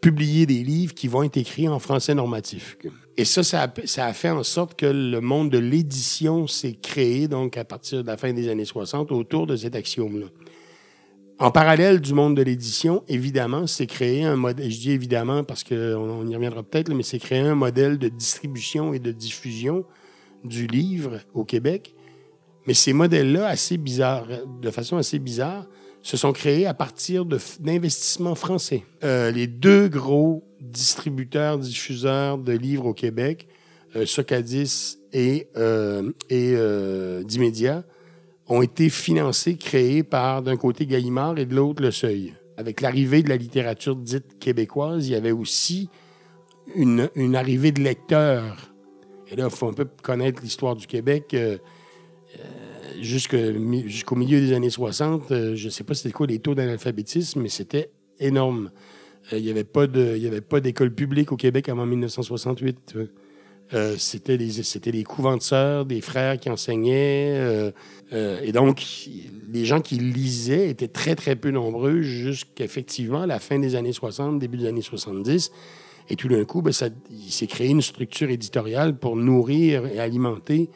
[0.00, 2.76] publier des livres qui vont être écrits en français normatif.
[3.16, 6.74] Et ça, ça a, ça a fait en sorte que le monde de l'édition s'est
[6.74, 10.26] créé, donc à partir de la fin des années 60, autour de cet axiome-là.
[11.38, 15.62] En parallèle du monde de l'édition, évidemment, c'est créé un modèle, je dis évidemment parce
[15.62, 19.84] qu'on on y reviendra peut-être, mais c'est créé un modèle de distribution et de diffusion
[20.44, 21.94] du livre au Québec.
[22.66, 24.26] Mais ces modèles-là, assez bizarres,
[24.60, 25.66] de façon assez bizarre,
[26.02, 28.84] se sont créés à partir d'investissements français.
[29.04, 33.46] Euh, les deux gros distributeurs, diffuseurs de livres au Québec,
[33.94, 37.84] euh, Socadis et, euh, et euh, Dimédia,
[38.48, 42.34] ont été financés, créés par, d'un côté, Gallimard et de l'autre, Le Seuil.
[42.56, 45.88] Avec l'arrivée de la littérature dite québécoise, il y avait aussi
[46.74, 48.71] une, une arrivée de lecteurs
[49.32, 51.32] et là, il faut un peu connaître l'histoire du Québec.
[51.32, 51.56] Euh,
[52.38, 56.54] euh, jusqu'au milieu des années 60, euh, je ne sais pas c'était quoi les taux
[56.54, 58.70] d'analphabétisme, mais c'était énorme.
[59.30, 59.86] Il n'y avait pas
[60.60, 62.96] d'école publique au Québec avant 1968.
[63.96, 64.50] c'était les,
[64.86, 67.72] les couvents de sœurs, des frères qui enseignaient.
[68.12, 68.84] et donc,
[69.48, 74.40] les gens qui lisaient étaient très, très peu nombreux jusqu'effectivement la fin des années 60,
[74.40, 75.52] début des années 70.
[76.08, 79.98] Et tout d'un coup, ben, ça, il s'est créé une structure éditoriale pour nourrir et
[79.98, 80.70] alimenter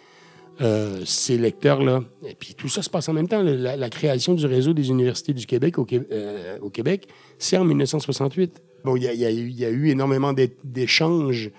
[0.61, 2.03] euh, ces lecteurs-là.
[2.27, 3.43] Et puis tout ça se passe en même temps.
[3.43, 7.09] La, création du réseau des universités du Québec au, euh, Québec,
[7.39, 8.63] c'est en 1968.
[8.85, 10.33] Bon, il y, y, a eu énormément
[10.65, 11.51] d'échanges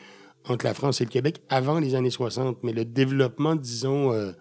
[0.47, 4.31] entre la France et le Québec avant les années 60, mais le développement, disons, euh,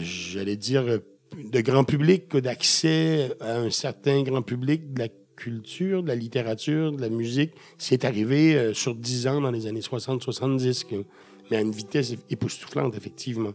[0.00, 1.00] j'allais dire,
[1.36, 5.08] de grand public, d'accès à un certain grand public de la
[5.38, 9.66] culture, de la littérature, de la musique, c'est arrivé euh, sur dix ans dans les
[9.66, 11.04] années 60-70,
[11.50, 13.52] mais à une vitesse époustouflante, effectivement.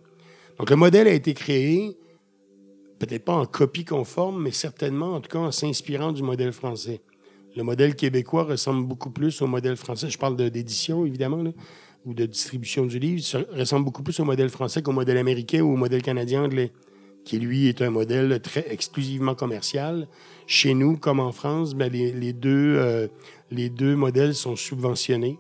[0.57, 1.97] Donc le modèle a été créé,
[2.99, 7.01] peut-être pas en copie conforme, mais certainement, en tout cas, en s'inspirant du modèle français.
[7.55, 10.09] Le modèle québécois ressemble beaucoup plus au modèle français.
[10.09, 11.43] Je parle d'édition, évidemment,
[12.05, 13.21] ou de distribution du livre.
[13.21, 16.71] Ça ressemble beaucoup plus au modèle français qu'au modèle américain ou au modèle canadien-anglais,
[17.23, 20.07] qui, lui, est un modèle très exclusivement commercial
[20.47, 23.07] chez nous, comme en France, ben, les, deux, euh,
[23.51, 25.39] les deux modèles sont subventionnés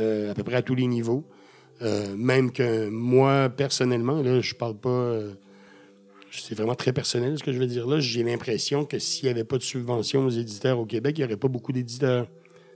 [0.00, 1.24] euh, à peu près à tous les niveaux.
[1.82, 5.18] Euh, même que moi, personnellement, là, je parle pas.
[6.30, 7.98] c'est vraiment très personnel ce que je veux dire là.
[7.98, 11.24] J'ai l'impression que s'il n'y avait pas de subvention aux éditeurs au Québec, il n'y
[11.26, 12.28] aurait pas beaucoup d'éditeurs.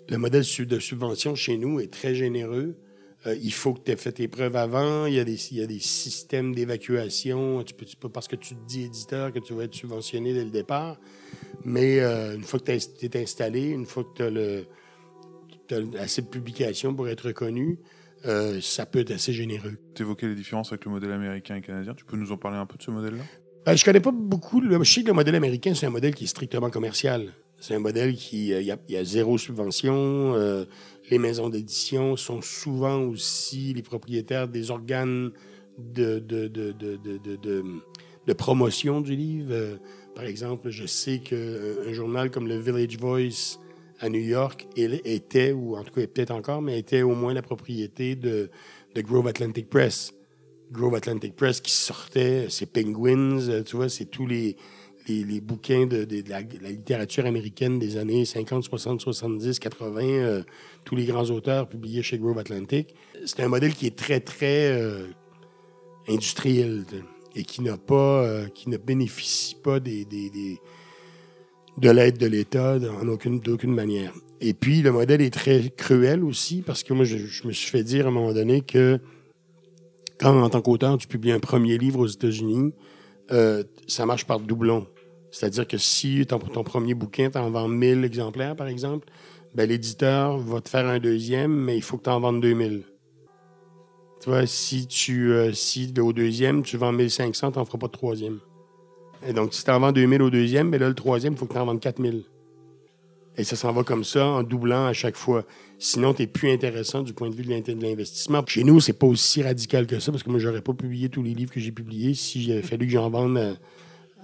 [0.09, 2.75] Le modèle de subvention chez nous est très généreux.
[3.27, 5.07] Il faut que tu aies fait tes preuves avant.
[5.07, 7.63] Il y a des, il y a des systèmes d'évacuation.
[7.65, 10.33] Tu peux, tu peux, parce que tu te dis éditeur que tu vas être subventionné
[10.35, 10.99] dès le départ.
[11.65, 14.55] Mais euh, une fois que tu es installé, une fois que
[15.69, 17.79] tu as, assez de publications pour être reconnu,
[18.27, 19.77] euh, ça peut être assez généreux.
[19.95, 21.95] Tu évoquais les différences avec le modèle américain et canadien.
[21.95, 23.23] Tu peux nous en parler un peu de ce modèle-là?
[23.67, 24.61] Ben, je connais pas beaucoup.
[24.61, 27.33] le- Je sais que le modèle américain, c'est un modèle qui est strictement commercial.
[27.61, 30.35] C'est un modèle qui, euh, il y, a, zéro subvention.
[30.35, 30.65] euh,
[31.11, 35.33] les maisons d'édition sont souvent aussi les propriétaires des organes
[35.79, 36.73] de, de, de,
[38.27, 39.49] de, promotion du livre.
[39.51, 39.77] Euh,
[40.15, 43.59] par exemple, je sais qu'un journal comme le Village Voice
[44.01, 47.35] à New York il était, ou en tout cas peut-être encore, mais était au moins
[47.35, 48.51] la propriété de,
[48.97, 50.13] Grove Atlantic Press.
[50.71, 54.57] Grove Atlantic Press qui sortait, c'est Penguins, tu vois, c'est tous les,
[55.09, 60.43] les, bouquins de, la, littérature américaine des années 50, 60, 70, 80, euh,
[60.85, 62.95] tous les grands auteurs publiés chez Grove Atlantic.
[63.25, 65.07] C'est un modèle qui est très, très euh,
[66.09, 66.85] industriel
[67.35, 73.41] et qui n'a pas, euh, qui ne bénéficie pas des, de l'aide de l'État aucune,
[73.41, 74.13] d'aucune manière.
[74.41, 77.71] Et puis, le modèle est très cruel aussi parce que moi, je, je me suis
[77.71, 79.01] fait dire à un moment donné que
[80.19, 82.73] quand, en tant qu'auteur, tu publies un premier livre aux États-Unis,
[83.31, 84.87] euh, ça marche par doublon.
[85.31, 89.09] C'est-à-dire que si ton, ton premier bouquin, tu en vends 1000 exemplaires, par exemple,
[89.55, 92.85] ben, l'éditeur va te faire un deuxième, mais il faut que tu en vendes 2000.
[94.21, 97.87] Tu vois, si, tu, euh, si au deuxième, tu vends 1500, tu n'en feras pas
[97.87, 98.41] de troisième.
[99.27, 101.47] Et donc, si tu en vends 2000 au deuxième, ben là, le troisième, il faut
[101.47, 102.25] que tu en vendes 4000.
[103.37, 105.45] Et ça s'en va comme ça, en doublant à chaque fois.
[105.79, 108.43] Sinon, tu plus intéressant du point de vue de l'investissement.
[108.47, 111.23] Chez nous, c'est pas aussi radical que ça, parce que moi, j'aurais pas publié tous
[111.23, 113.55] les livres que j'ai publiés si j'avait fallu que j'en vende euh,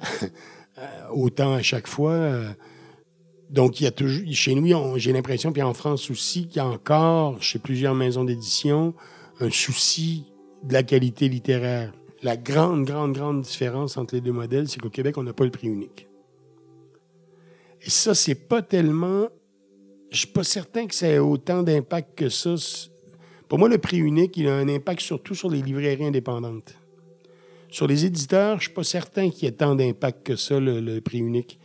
[1.13, 2.13] autant à chaque fois.
[2.13, 2.49] euh.
[3.51, 6.61] Donc, il y a toujours, chez nous, j'ai l'impression, puis en France aussi, qu'il y
[6.61, 8.95] a encore, chez plusieurs maisons d'édition,
[9.41, 10.25] un souci
[10.65, 11.93] de la qualité littéraire.
[12.23, 15.45] La grande, grande, grande différence entre les deux modèles, c'est qu'au Québec, on n'a pas
[15.45, 16.09] le prix unique.
[17.83, 19.29] Et ça, c'est pas tellement.
[20.11, 22.55] Je suis pas certain que ça ait autant d'impact que ça.
[23.49, 26.75] Pour moi, le prix unique, il a un impact surtout sur les librairies indépendantes.
[27.75, 30.79] Sur les éditeurs, je suis pas certain qu'il y ait tant d'impact que ça, le,
[30.81, 31.59] le prix unique.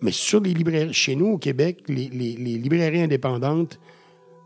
[0.00, 3.78] Mais sur les librairies, chez nous, au Québec, les, les- les librairies indépendantes,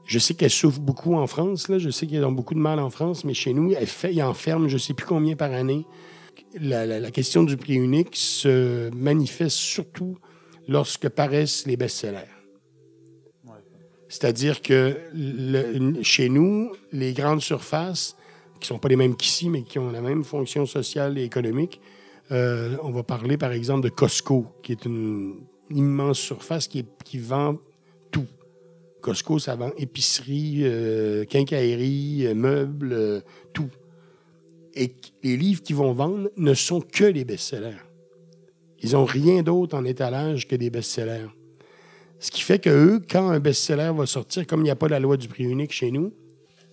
[0.06, 1.68] je sais qu'elles souffrent beaucoup en France.
[1.70, 1.78] Là.
[1.78, 4.22] Je sais qu'elles ont beaucoup de mal en France, mais chez nous, elles, fait, ils
[4.22, 5.86] enferment je ne sais plus combien par année.
[6.60, 10.18] La, la- la question du prix unique se manifeste surtout
[10.68, 12.28] lorsque paraissent les best-sellers.
[14.10, 18.14] C'est-à-dire que le- chez nous, les grandes surfaces,
[18.62, 21.24] qui ne sont pas les mêmes qu'ici, mais qui ont la même fonction sociale et
[21.24, 21.80] économique,
[22.30, 25.40] euh, on va parler par exemple de Costco, qui est une
[25.70, 26.84] immense surface qui,
[27.18, 27.58] vend
[28.12, 28.26] tout.
[29.00, 33.70] Costco, ça vend épicerie, euh, quincaillerie, euh, meubles, tout.
[34.74, 37.82] Et les livres qu'ils vont vendre ne sont que les best-sellers.
[38.80, 41.28] Ils n'ont rien d'autre en étalage que des best-sellers.
[42.20, 44.88] Ce qui fait que eux, quand un best-seller va sortir, comme il n'y a pas
[44.88, 46.12] la loi du prix unique chez nous,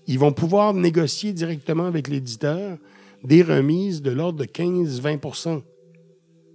[0.10, 2.80] ils vont pouvoir négocier directement avec l'éditeur
[3.24, 5.62] des remises de l'ordre de 15-20%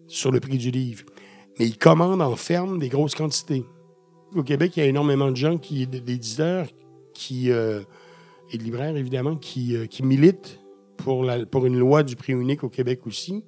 [0.08, 1.04] sur le prix du livre.
[1.58, 3.64] Mais ils commandent en ferme des grosses quantités.
[4.34, 6.66] Au Québec, il y a énormément de gens, qui, d'éditeurs
[7.14, 7.82] qui, euh,
[8.50, 10.58] et de libraires évidemment, qui, euh, qui militent
[10.96, 13.44] pour, pour une loi du prix unique au Québec aussi.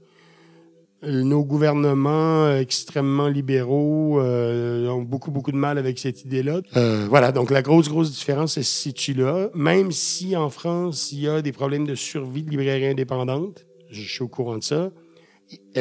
[1.02, 6.62] Nos gouvernements extrêmement libéraux euh, ont beaucoup, beaucoup de mal avec cette idée-là.
[6.76, 9.50] Euh, voilà, donc la grosse, grosse différence elle se situe là.
[9.54, 14.00] Même si en France, il y a des problèmes de survie de librairies indépendantes, je
[14.00, 14.90] suis au courant de ça,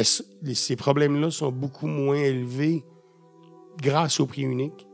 [0.04, 2.84] ces problèmes-là sont beaucoup moins élevés
[3.80, 4.86] grâce au prix unique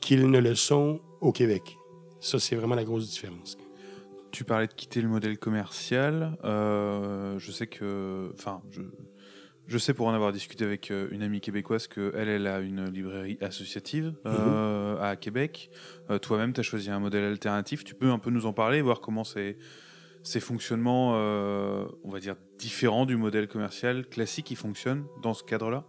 [0.00, 1.76] qu'ils ne le sont au Québec.
[2.20, 3.56] Ça, c'est vraiment la grosse différence.
[4.32, 6.36] Tu parlais de quitter le modèle commercial.
[6.44, 8.60] euh, je sais que, enfin,
[9.68, 12.60] je, sais pour en avoir discuté avec euh, une amie québécoise que elle, elle a
[12.60, 15.70] une librairie associative euh, à Québec.
[16.10, 17.84] Euh, Toi-même, tu as choisi un modèle alternatif.
[17.84, 19.56] Tu peux un peu nous en parler, voir comment c'est
[20.22, 25.44] ces fonctionnements, euh, on va dire, différents du modèle commercial classique qui fonctionne dans ce
[25.44, 25.84] cadre-là?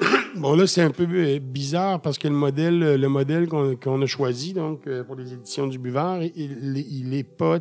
[0.36, 1.06] Bon, là, c'est un peu
[1.40, 5.78] bizarre parce que le modèle, le modèle qu'on a choisi donc, pour les éditions du
[5.78, 7.58] Buvard, il, il est pas.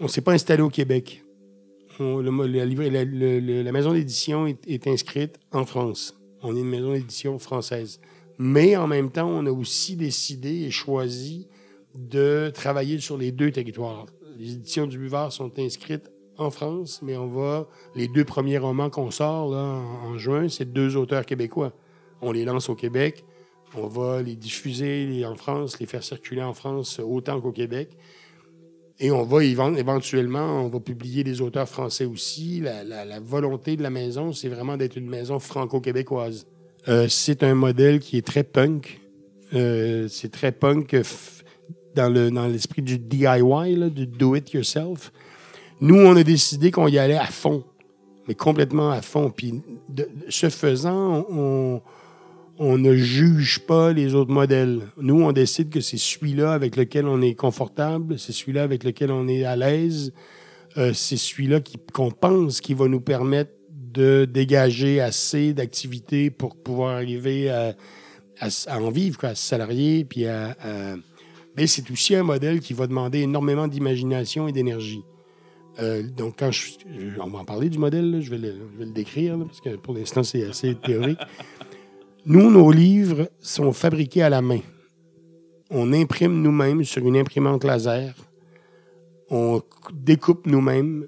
[0.00, 1.22] On ne s'est pas installé au Québec.
[1.98, 6.18] La, maison d'édition est, est inscrite en France.
[6.42, 8.00] On est une maison d'édition française.
[8.38, 11.48] Mais en même temps, on a aussi décidé et choisi
[11.94, 14.06] de travailler sur les deux territoires.
[14.38, 17.66] Les éditions du Buvard sont inscrites en France, mais on va.
[17.96, 21.72] Les deux premiers romans qu'on sort là, en, en juin, c'est deux auteurs québécois.
[22.20, 23.24] On les lance au Québec.
[23.74, 27.96] On va les diffuser en France, les faire circuler en France autant qu'au Québec.
[29.00, 32.60] Et on va éventuellement, on va publier des auteurs français aussi.
[32.60, 36.46] La, volonté de la maison, c'est vraiment d'être une maison franco-québécoise.
[36.88, 39.00] Euh, c'est un modèle qui est très punk.
[39.54, 40.96] Euh, c'est très punk
[41.94, 45.12] dans le dans l'esprit du DIY, du do it yourself.
[45.80, 47.62] Nous, on a décidé qu'on y allait à fond.
[48.26, 49.30] mais complètement à fond.
[49.30, 49.62] Puis,
[50.28, 51.80] ce faisant, on
[52.58, 54.80] ne juge pas les autres modèles.
[55.00, 59.12] Nous, on décide que c'est celui-là avec lequel on est confortable, c'est celui-là avec lequel
[59.12, 60.12] on est à l'aise,
[60.76, 61.60] euh, c'est celui-là
[61.92, 67.74] qu'on pense qui va nous permettre de dégager assez d'activités pour pouvoir arriver à,
[68.70, 70.56] en vivre, à se salarier, puis à,
[71.56, 75.02] Mais c'est aussi un modèle qui va demander énormément d'imagination et d'énergie.
[75.80, 76.50] Euh, donc, quand
[77.20, 80.44] on va en parler du modèle, je, vais le, décrire, parce que pour l'instant, c'est
[80.44, 81.20] assez théorique.
[82.30, 84.60] Nous, nos livres sont fabriqués à la main.
[85.70, 88.12] On imprime nous-mêmes sur une imprimante laser.
[89.30, 89.62] On
[89.94, 91.06] découpe nous-mêmes.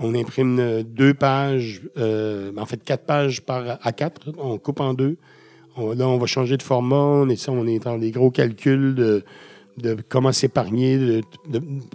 [0.00, 4.32] On imprime deux pages, euh, en fait quatre pages par à quatre.
[4.38, 5.18] On coupe en deux.
[5.76, 6.96] là, on va changer de format.
[6.96, 9.22] On est, on est dans des gros calculs de,
[10.08, 11.22] comment s'épargner, de,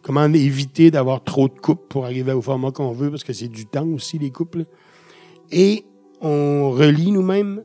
[0.02, 3.50] comment éviter d'avoir trop de coupes pour arriver au format qu'on veut, parce que c'est
[3.50, 4.60] du temps aussi, les coupes.
[5.52, 5.84] Et
[6.22, 7.62] on relie nous-mêmes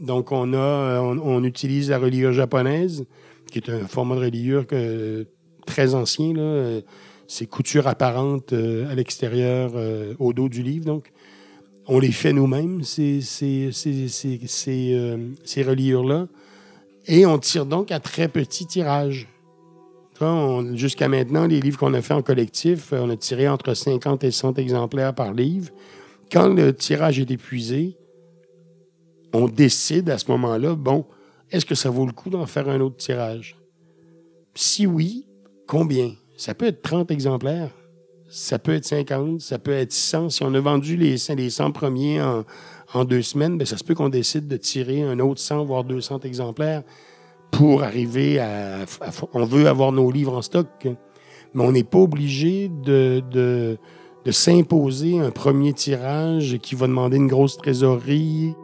[0.00, 3.04] donc, on, a, on, utilise la reliure japonaise,
[3.50, 4.64] qui est un format de reliure
[5.66, 6.34] très ancien.
[7.32, 10.84] C'est couture apparente euh, à l'extérieur, euh, au dos du livre.
[10.84, 11.12] Donc,
[11.86, 13.70] on les fait nous-mêmes, ces, ces,
[14.68, 16.26] euh, ces, reliures-là.
[17.06, 19.28] Et on tire donc à très petit tirage.
[20.74, 24.32] Jusqu'à maintenant, les livres qu'on a fait en collectif, on a tiré entre 50 et
[24.32, 25.70] 100 exemplaires par livre.
[26.32, 27.96] Quand le tirage est épuisé,
[29.32, 31.06] on décide à ce moment-là, bon,
[31.50, 33.56] est-ce que ça vaut le coup d'en faire un autre tirage?
[34.54, 35.26] Si oui,
[35.66, 36.12] combien?
[36.36, 37.70] Ça peut être 30 exemplaires,
[38.28, 40.30] ça peut être 50, ça peut être 100.
[40.30, 43.94] Si on a vendu les, les 100 premiers en, deux semaines, bien, ça se peut
[43.94, 46.82] qu'on décide de tirer un autre 100, voire 200 exemplaires
[47.50, 48.84] pour arriver à,
[49.34, 50.68] On veut avoir nos livres en stock,
[51.54, 53.76] mais on n'est pas obligé de
[54.30, 58.54] s'imposer un premier tirage qui va demander une grosse trésorerie.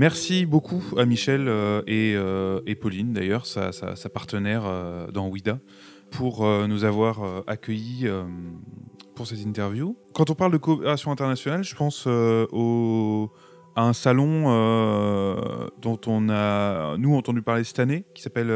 [0.00, 3.70] Merci beaucoup à Michel euh, euh, et, Pauline, d'ailleurs, sa,
[4.08, 5.58] partenaire euh, dans WIDA,
[6.10, 8.08] pour nous avoir accueillis
[9.14, 9.98] pour cette interview.
[10.14, 13.30] Quand on parle de coopération internationale, je pense au,
[13.76, 14.44] à un salon
[15.82, 18.50] dont on a, nous, entendu parler cette année, qui s'appelle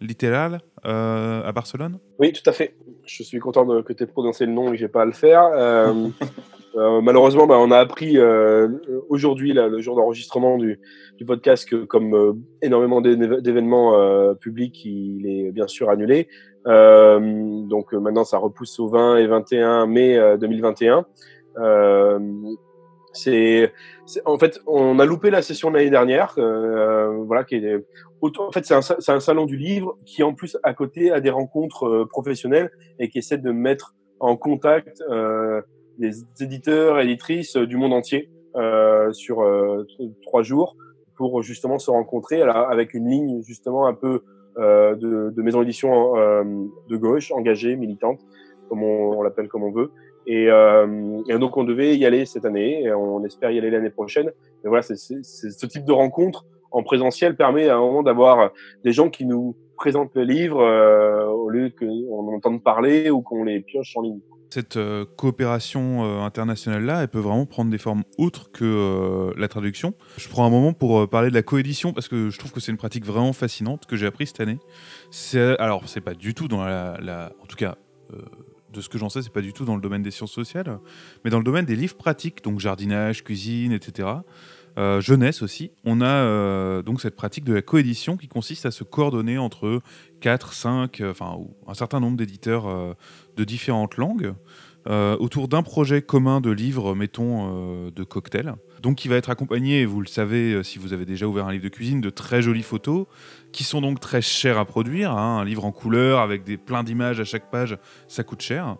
[0.00, 2.00] Littéral à Barcelone.
[2.18, 2.74] Oui, tout à fait.
[3.06, 5.06] Je suis content de, que tu aies prononcé le nom et que j'ai pas à
[5.06, 5.44] le faire.
[5.54, 6.08] Euh,
[6.74, 8.68] malheureusement, bah, on a appris euh,
[9.08, 10.80] aujourd'hui, le jour d'enregistrement du,
[11.18, 16.28] du, podcast, que comme euh, énormément d'événements publics, il est bien sûr annulé.
[16.64, 21.06] donc maintenant, ça repousse au 20 et 21 mai 2021.
[23.12, 23.72] c'est
[24.24, 26.34] en fait, on a loupé la session de l'année dernière.
[26.36, 27.84] voilà, qui est,
[28.22, 31.30] en fait, c'est un, un, salon du livre qui, en plus, à côté, a des
[31.30, 35.62] rencontres professionnelles et qui essaie de mettre en contact euh,
[36.00, 39.86] des éditeurs, éditrices du monde entier euh, sur euh,
[40.22, 40.76] trois jours
[41.14, 44.22] pour justement se rencontrer avec une ligne justement un peu
[44.58, 46.42] euh, de, maison d'édition euh,
[46.88, 48.20] de gauche, engagée, militante,
[48.68, 49.92] comme on, l'appelle comme on veut.
[50.26, 53.70] Et, euh, et, donc on devait y aller cette année, et on espère y aller
[53.70, 54.32] l'année prochaine.
[54.62, 58.50] Mais voilà, ce type de rencontre en présentiel permet à un moment d'avoir
[58.84, 63.44] des gens qui nous présentent le livre euh, au lieu qu'on entende parler ou qu'on
[63.44, 64.20] les pioche en ligne.
[64.50, 69.46] Cette euh, coopération euh, internationale-là, elle peut vraiment prendre des formes autres que euh, la
[69.46, 69.94] traduction.
[70.16, 72.72] Je prends un moment pour parler de la coédition parce que je trouve que c'est
[72.72, 74.58] une pratique vraiment fascinante que j'ai appris cette année.
[75.60, 77.32] Alors, c'est pas du tout dans la.
[77.40, 77.76] En tout cas,
[78.72, 80.80] de ce que j'en sais, c'est pas du tout dans le domaine des sciences sociales,
[81.24, 84.08] mais dans le domaine des livres pratiques, donc jardinage, cuisine, etc.
[84.98, 89.38] Jeunesse aussi, on a donc cette pratique de la coédition qui consiste à se coordonner
[89.38, 89.80] entre
[90.20, 92.96] 4, 5, euh, enfin un certain nombre d'éditeurs
[93.36, 94.34] de différentes langues
[94.86, 98.54] autour d'un projet commun de livres, mettons, de cocktails.
[98.80, 101.64] Donc qui va être accompagné, vous le savez si vous avez déjà ouvert un livre
[101.64, 103.06] de cuisine, de très jolies photos
[103.52, 105.12] qui sont donc très chères à produire.
[105.12, 105.40] Hein.
[105.40, 107.76] un livre en couleur avec des, plein d'images à chaque page,
[108.08, 108.76] ça coûte cher.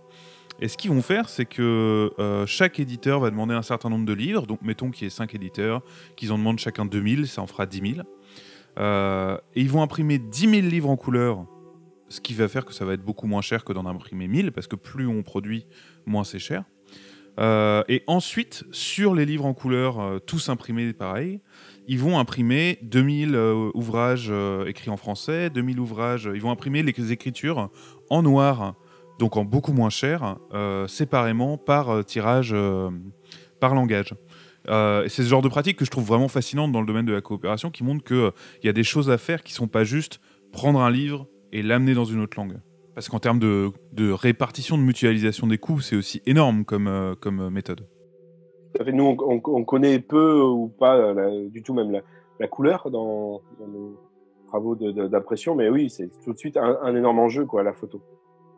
[0.60, 4.04] Et ce qu'ils vont faire, c'est que euh, chaque éditeur va demander un certain nombre
[4.04, 4.46] de livres.
[4.46, 5.82] Donc, mettons qu'il y ait 5 éditeurs,
[6.16, 8.06] qu'ils en demandent chacun 2000, ça en fera 10 000.
[8.78, 11.46] Euh, et ils vont imprimer 10 000 livres en couleur,
[12.08, 14.52] ce qui va faire que ça va être beaucoup moins cher que d'en imprimer 1000,
[14.52, 15.66] parce que plus on produit,
[16.06, 16.64] moins c'est cher.
[17.38, 21.40] Euh, et ensuite, sur les livres en couleur, tous imprimés pareil,
[21.86, 23.36] ils vont imprimer 2000
[23.74, 24.32] ouvrages
[24.66, 27.70] écrits en français, 2000 ouvrages, ils vont imprimer les écritures
[28.10, 28.74] en noir
[29.20, 32.90] donc en beaucoup moins cher, euh, séparément par euh, tirage, euh,
[33.60, 34.14] par langage.
[34.70, 37.12] Euh, c'est ce genre de pratique que je trouve vraiment fascinante dans le domaine de
[37.12, 38.30] la coopération, qui montre qu'il
[38.62, 40.20] il y a des choses à faire qui sont pas juste
[40.52, 42.60] prendre un livre et l'amener dans une autre langue.
[42.94, 43.72] Parce qu'en termes de,
[44.12, 47.86] répartition, de mutualisation des coûts, c'est aussi énorme comme, euh, comme méthode.
[48.86, 51.14] Nous, on, on, connaît peu ou pas
[51.48, 52.00] du tout même
[52.38, 53.98] la, couleur dans, dans, nos
[54.46, 58.00] travaux d'impression, mais oui, c'est tout de suite un, un, énorme enjeu, quoi, la photo.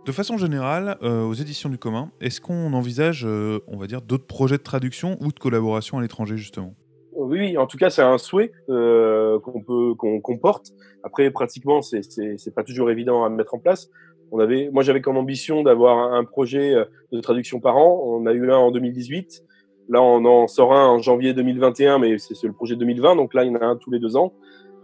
[0.05, 4.03] De façon générale, euh, aux éditions du commun, est-ce qu'on envisage, euh, on va dire,
[4.03, 6.75] d'autres projets de traduction ou de collaboration à l'étranger, justement?
[7.15, 10.73] Oui, en tout cas, c'est un souhait euh, qu'on peut qu'on porte.
[11.05, 13.91] Après, pratiquement, c'est c'est pas toujours évident à mettre en place.
[14.33, 16.75] On avait, moi, j'avais comme ambition d'avoir un projet
[17.13, 18.03] de traduction par an.
[18.05, 19.45] On a eu un en 2018.
[19.89, 23.15] Là, on en sort un en janvier 2021, mais c'est le projet 2020.
[23.15, 24.33] Donc là, il y en a un tous les deux ans.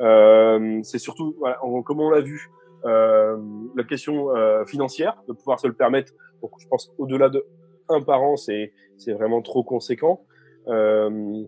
[0.00, 5.60] Euh, c'est surtout, voilà, comme on l'a vu, euh, la question euh, financière, de pouvoir
[5.60, 6.12] se le permettre.
[6.42, 7.44] Donc, je pense au-delà de
[7.88, 8.72] un par an, c'est
[9.08, 10.24] vraiment trop conséquent.
[10.68, 11.42] Euh,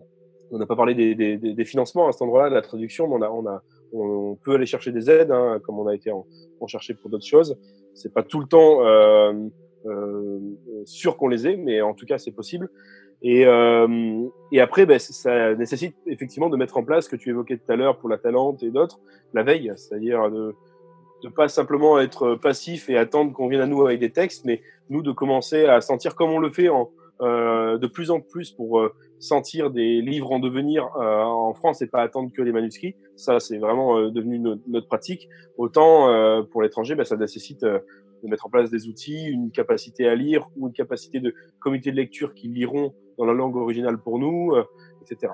[0.51, 3.15] on n'a pas parlé des, des, des, financements à cet endroit-là, de la traduction, mais
[3.15, 3.63] on, a, on, a,
[3.93, 6.25] on peut aller chercher des aides, hein, comme on a été en,
[6.59, 7.57] en chercher pour d'autres choses.
[7.93, 9.33] C'est pas tout le temps euh,
[9.85, 10.39] euh,
[10.85, 12.69] sûr qu'on les ait, mais en tout cas, c'est possible.
[13.21, 17.29] Et, euh, et après, ben, ça nécessite effectivement de mettre en place ce que tu
[17.29, 18.99] évoquais tout à l'heure pour la Talente et d'autres,
[19.33, 20.55] la veille, c'est-à-dire de,
[21.23, 24.61] de pas simplement être passif et attendre qu'on vienne à nous avec des textes, mais
[24.89, 26.69] nous de commencer à sentir comme on le fait
[27.21, 31.81] euh, de plus en plus pour euh, sentir des livres en devenir euh, en France
[31.81, 32.95] et pas attendre que les manuscrits.
[33.15, 35.29] Ça, c'est vraiment euh, devenu notre, pratique.
[35.57, 37.81] Autant euh, pour l'étranger, ben, ça nécessite de
[38.27, 41.95] mettre en place des outils, une capacité à lire ou une capacité de comité de
[41.95, 44.53] lecture qui liront dans la langue originale pour nous,
[45.01, 45.33] etc.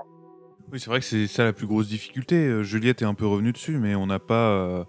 [0.72, 2.64] Oui, c'est vrai que c'est ça la plus grosse difficulté.
[2.64, 4.86] Juliette est un peu revenue dessus, mais on n'a pas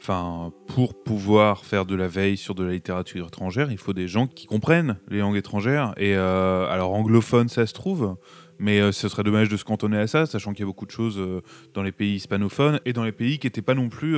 [0.00, 4.06] Enfin, pour pouvoir faire de la veille sur de la littérature étrangère, il faut des
[4.06, 5.92] gens qui comprennent les langues étrangères.
[5.96, 8.16] Et euh, alors, anglophone, ça se trouve,
[8.60, 10.86] mais euh, ce serait dommage de se cantonner à ça, sachant qu'il y a beaucoup
[10.86, 11.42] de choses euh,
[11.74, 14.16] dans les pays hispanophones et dans les pays qui n'étaient pas non plus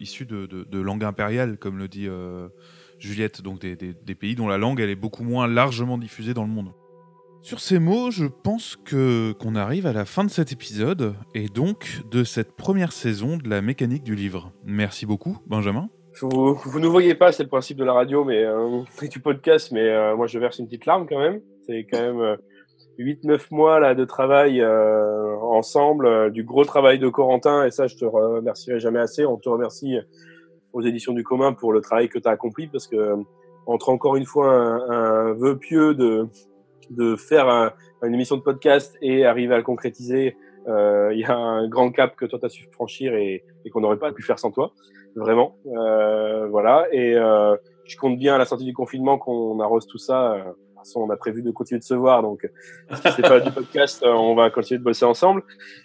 [0.00, 2.08] issus de, de, langue impériale, comme le dit
[2.98, 6.44] Juliette, donc des, des, pays dont la langue elle est beaucoup moins largement diffusée dans
[6.44, 6.72] le monde.
[7.42, 11.48] Sur ces mots, je pense que qu'on arrive à la fin de cet épisode et
[11.48, 14.52] donc de cette première saison de la mécanique du livre.
[14.66, 15.88] Merci beaucoup, Benjamin.
[16.20, 19.72] Vous, vous ne voyez pas, c'est le principe de la radio, mais euh, du podcast,
[19.72, 21.40] mais euh, moi je verse une petite larme quand même.
[21.66, 22.36] C'est quand même
[22.98, 27.86] 8-9 euh, mois là de travail euh, ensemble, du gros travail de Corentin, et ça
[27.86, 29.24] je te remercierai jamais assez.
[29.24, 29.96] On te remercie
[30.74, 33.14] aux éditions du commun pour le travail que tu as accompli, parce que
[33.64, 36.28] entre encore une fois un vœu pieux de
[36.90, 37.72] de faire
[38.02, 40.36] une émission de podcast et arriver à le concrétiser,
[40.68, 43.80] euh, il y a un grand cap que toi tu as su franchir et, qu'on
[43.80, 44.72] n'aurait pas pu faire sans toi,
[45.16, 45.56] vraiment.
[45.66, 46.86] Euh, voilà.
[46.92, 50.36] Et euh, je compte bien à la sortie du confinement qu'on arrose tout ça.
[50.36, 52.48] De toute façon, on a prévu de continuer de se voir, donc
[52.94, 55.42] si c'est pas du podcast, on va continuer de bosser ensemble.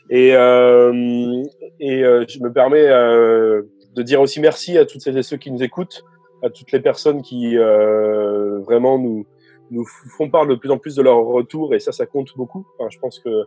[0.10, 5.52] Et, et je me permets de dire aussi merci à toutes celles et ceux qui
[5.52, 6.04] nous écoutent,
[6.44, 9.26] à toutes les personnes qui vraiment nous
[9.72, 12.66] nous font part de plus en plus de leur retour et ça, ça compte beaucoup.
[12.78, 13.44] Enfin, je pense que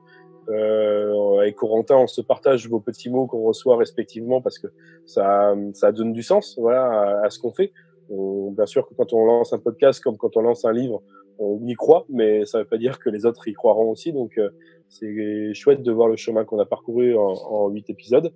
[0.48, 4.68] euh, avec Corentin, on se partage vos petits mots qu'on reçoit respectivement parce que
[5.04, 7.72] ça, ça donne du sens, voilà, à, ce qu'on fait.
[8.08, 11.02] bien sûr que quand on lance un podcast, comme quand on lance un livre,
[11.38, 14.12] on y croit, mais ça ne veut pas dire que les autres y croiront aussi.
[14.12, 14.50] Donc, euh,
[14.88, 18.32] c'est chouette de voir le chemin qu'on a parcouru en huit épisodes.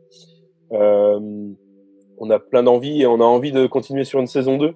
[0.72, 1.48] Euh,
[2.18, 4.74] on a plein d'envie et on a envie de continuer sur une saison 2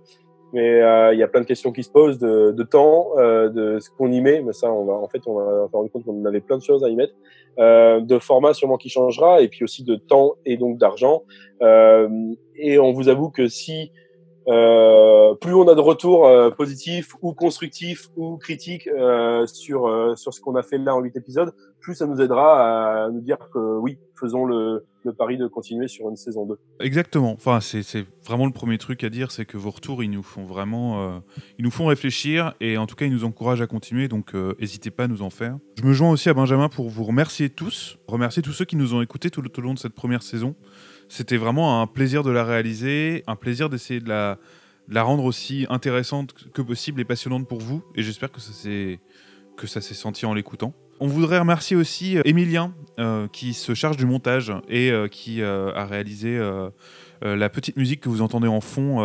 [0.57, 3.79] mais euh, il y a plein de questions qui se posent de, temps, euh, de
[3.79, 4.41] ce qu'on y met.
[4.41, 6.63] Mais ça, on va, en fait, on va se rendre compte qu'on avait plein de
[6.63, 7.13] choses à y mettre.
[7.59, 11.25] Euh, de format sûrement qui changera, et puis aussi de temps et donc d'argent.
[11.61, 13.93] Et on vous avoue que si
[14.47, 16.27] plus on a de retours
[16.57, 18.89] positifs ou constructifs ou critiques
[19.47, 23.11] sur sur ce qu'on a fait là en huit épisodes, plus ça nous aidera à
[23.11, 26.59] nous dire que oui, faisons le, le pari de continuer sur une saison 2.
[26.81, 27.33] Exactement.
[27.33, 30.45] Enfin, c'est vraiment le premier truc à dire, c'est que vos retours, ils nous font
[30.45, 31.19] vraiment, euh,
[31.59, 34.09] ils nous font réfléchir et en tout cas, ils nous encouragent à continuer.
[34.09, 35.59] Donc, euh, n'hésitez pas à nous en faire.
[35.79, 38.95] Je me joins aussi à Benjamin pour vous remercier tous, remercier tous ceux qui nous
[38.95, 40.55] ont écoutés tout, au long de cette première saison.
[41.09, 44.39] C'était vraiment un plaisir de la réaliser, un plaisir d'essayer de la,
[44.89, 47.83] de la rendre aussi intéressante que possible et passionnante pour vous.
[47.95, 48.99] Et j'espère que ça s'est
[49.57, 50.75] que ça s'est senti en l'écoutant.
[50.99, 55.43] On voudrait remercier aussi Emilien euh, euh, qui se charge du montage et euh, qui
[55.43, 56.41] a réalisé
[57.23, 59.01] la petite musique que vous entendez en fond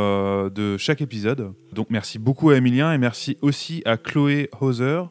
[0.49, 1.53] de chaque épisode.
[1.73, 5.03] Donc merci beaucoup à Emilien et merci aussi à Chloé Hauser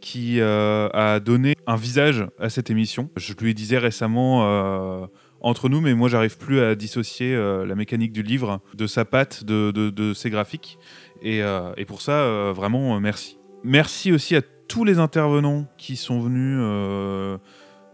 [0.00, 3.10] qui a donné un visage à cette émission.
[3.16, 5.08] Je lui disais récemment
[5.40, 9.44] entre nous, mais moi j'arrive plus à dissocier la mécanique du livre de sa patte,
[9.44, 10.78] de, ses graphiques.
[11.22, 11.40] Et,
[11.76, 13.38] et pour ça, vraiment merci.
[13.64, 14.42] Merci aussi à
[14.74, 17.38] tous les intervenants qui sont venus euh,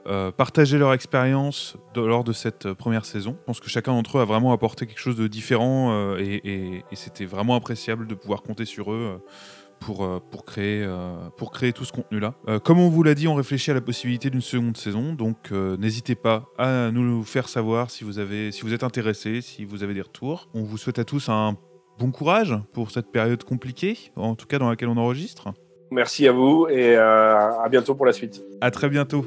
[0.07, 3.37] euh, partager leur expérience lors de cette euh, première saison.
[3.41, 6.83] Je pense que chacun d'entre eux a vraiment apporté quelque chose de différent et, et-
[6.97, 9.21] c'était vraiment appréciable de pouvoir compter sur eux.
[9.79, 10.87] pour, pour, créer,
[11.39, 12.35] pour créer tout ce contenu-là.
[12.65, 16.15] Comme on vous l'a dit, on réfléchit à la possibilité d'une seconde saison, donc n'hésitez
[16.15, 19.95] pas à nous faire savoir si vous, avez, si vous êtes intéressés, si vous avez
[19.95, 20.49] des retours.
[20.53, 21.57] On vous souhaite à tous un
[21.99, 25.49] bon courage pour cette période compliquée, en tout cas dans laquelle on enregistre.
[25.91, 28.43] Merci à vous et euh, à bientôt pour la suite.
[28.61, 29.25] À très bientôt.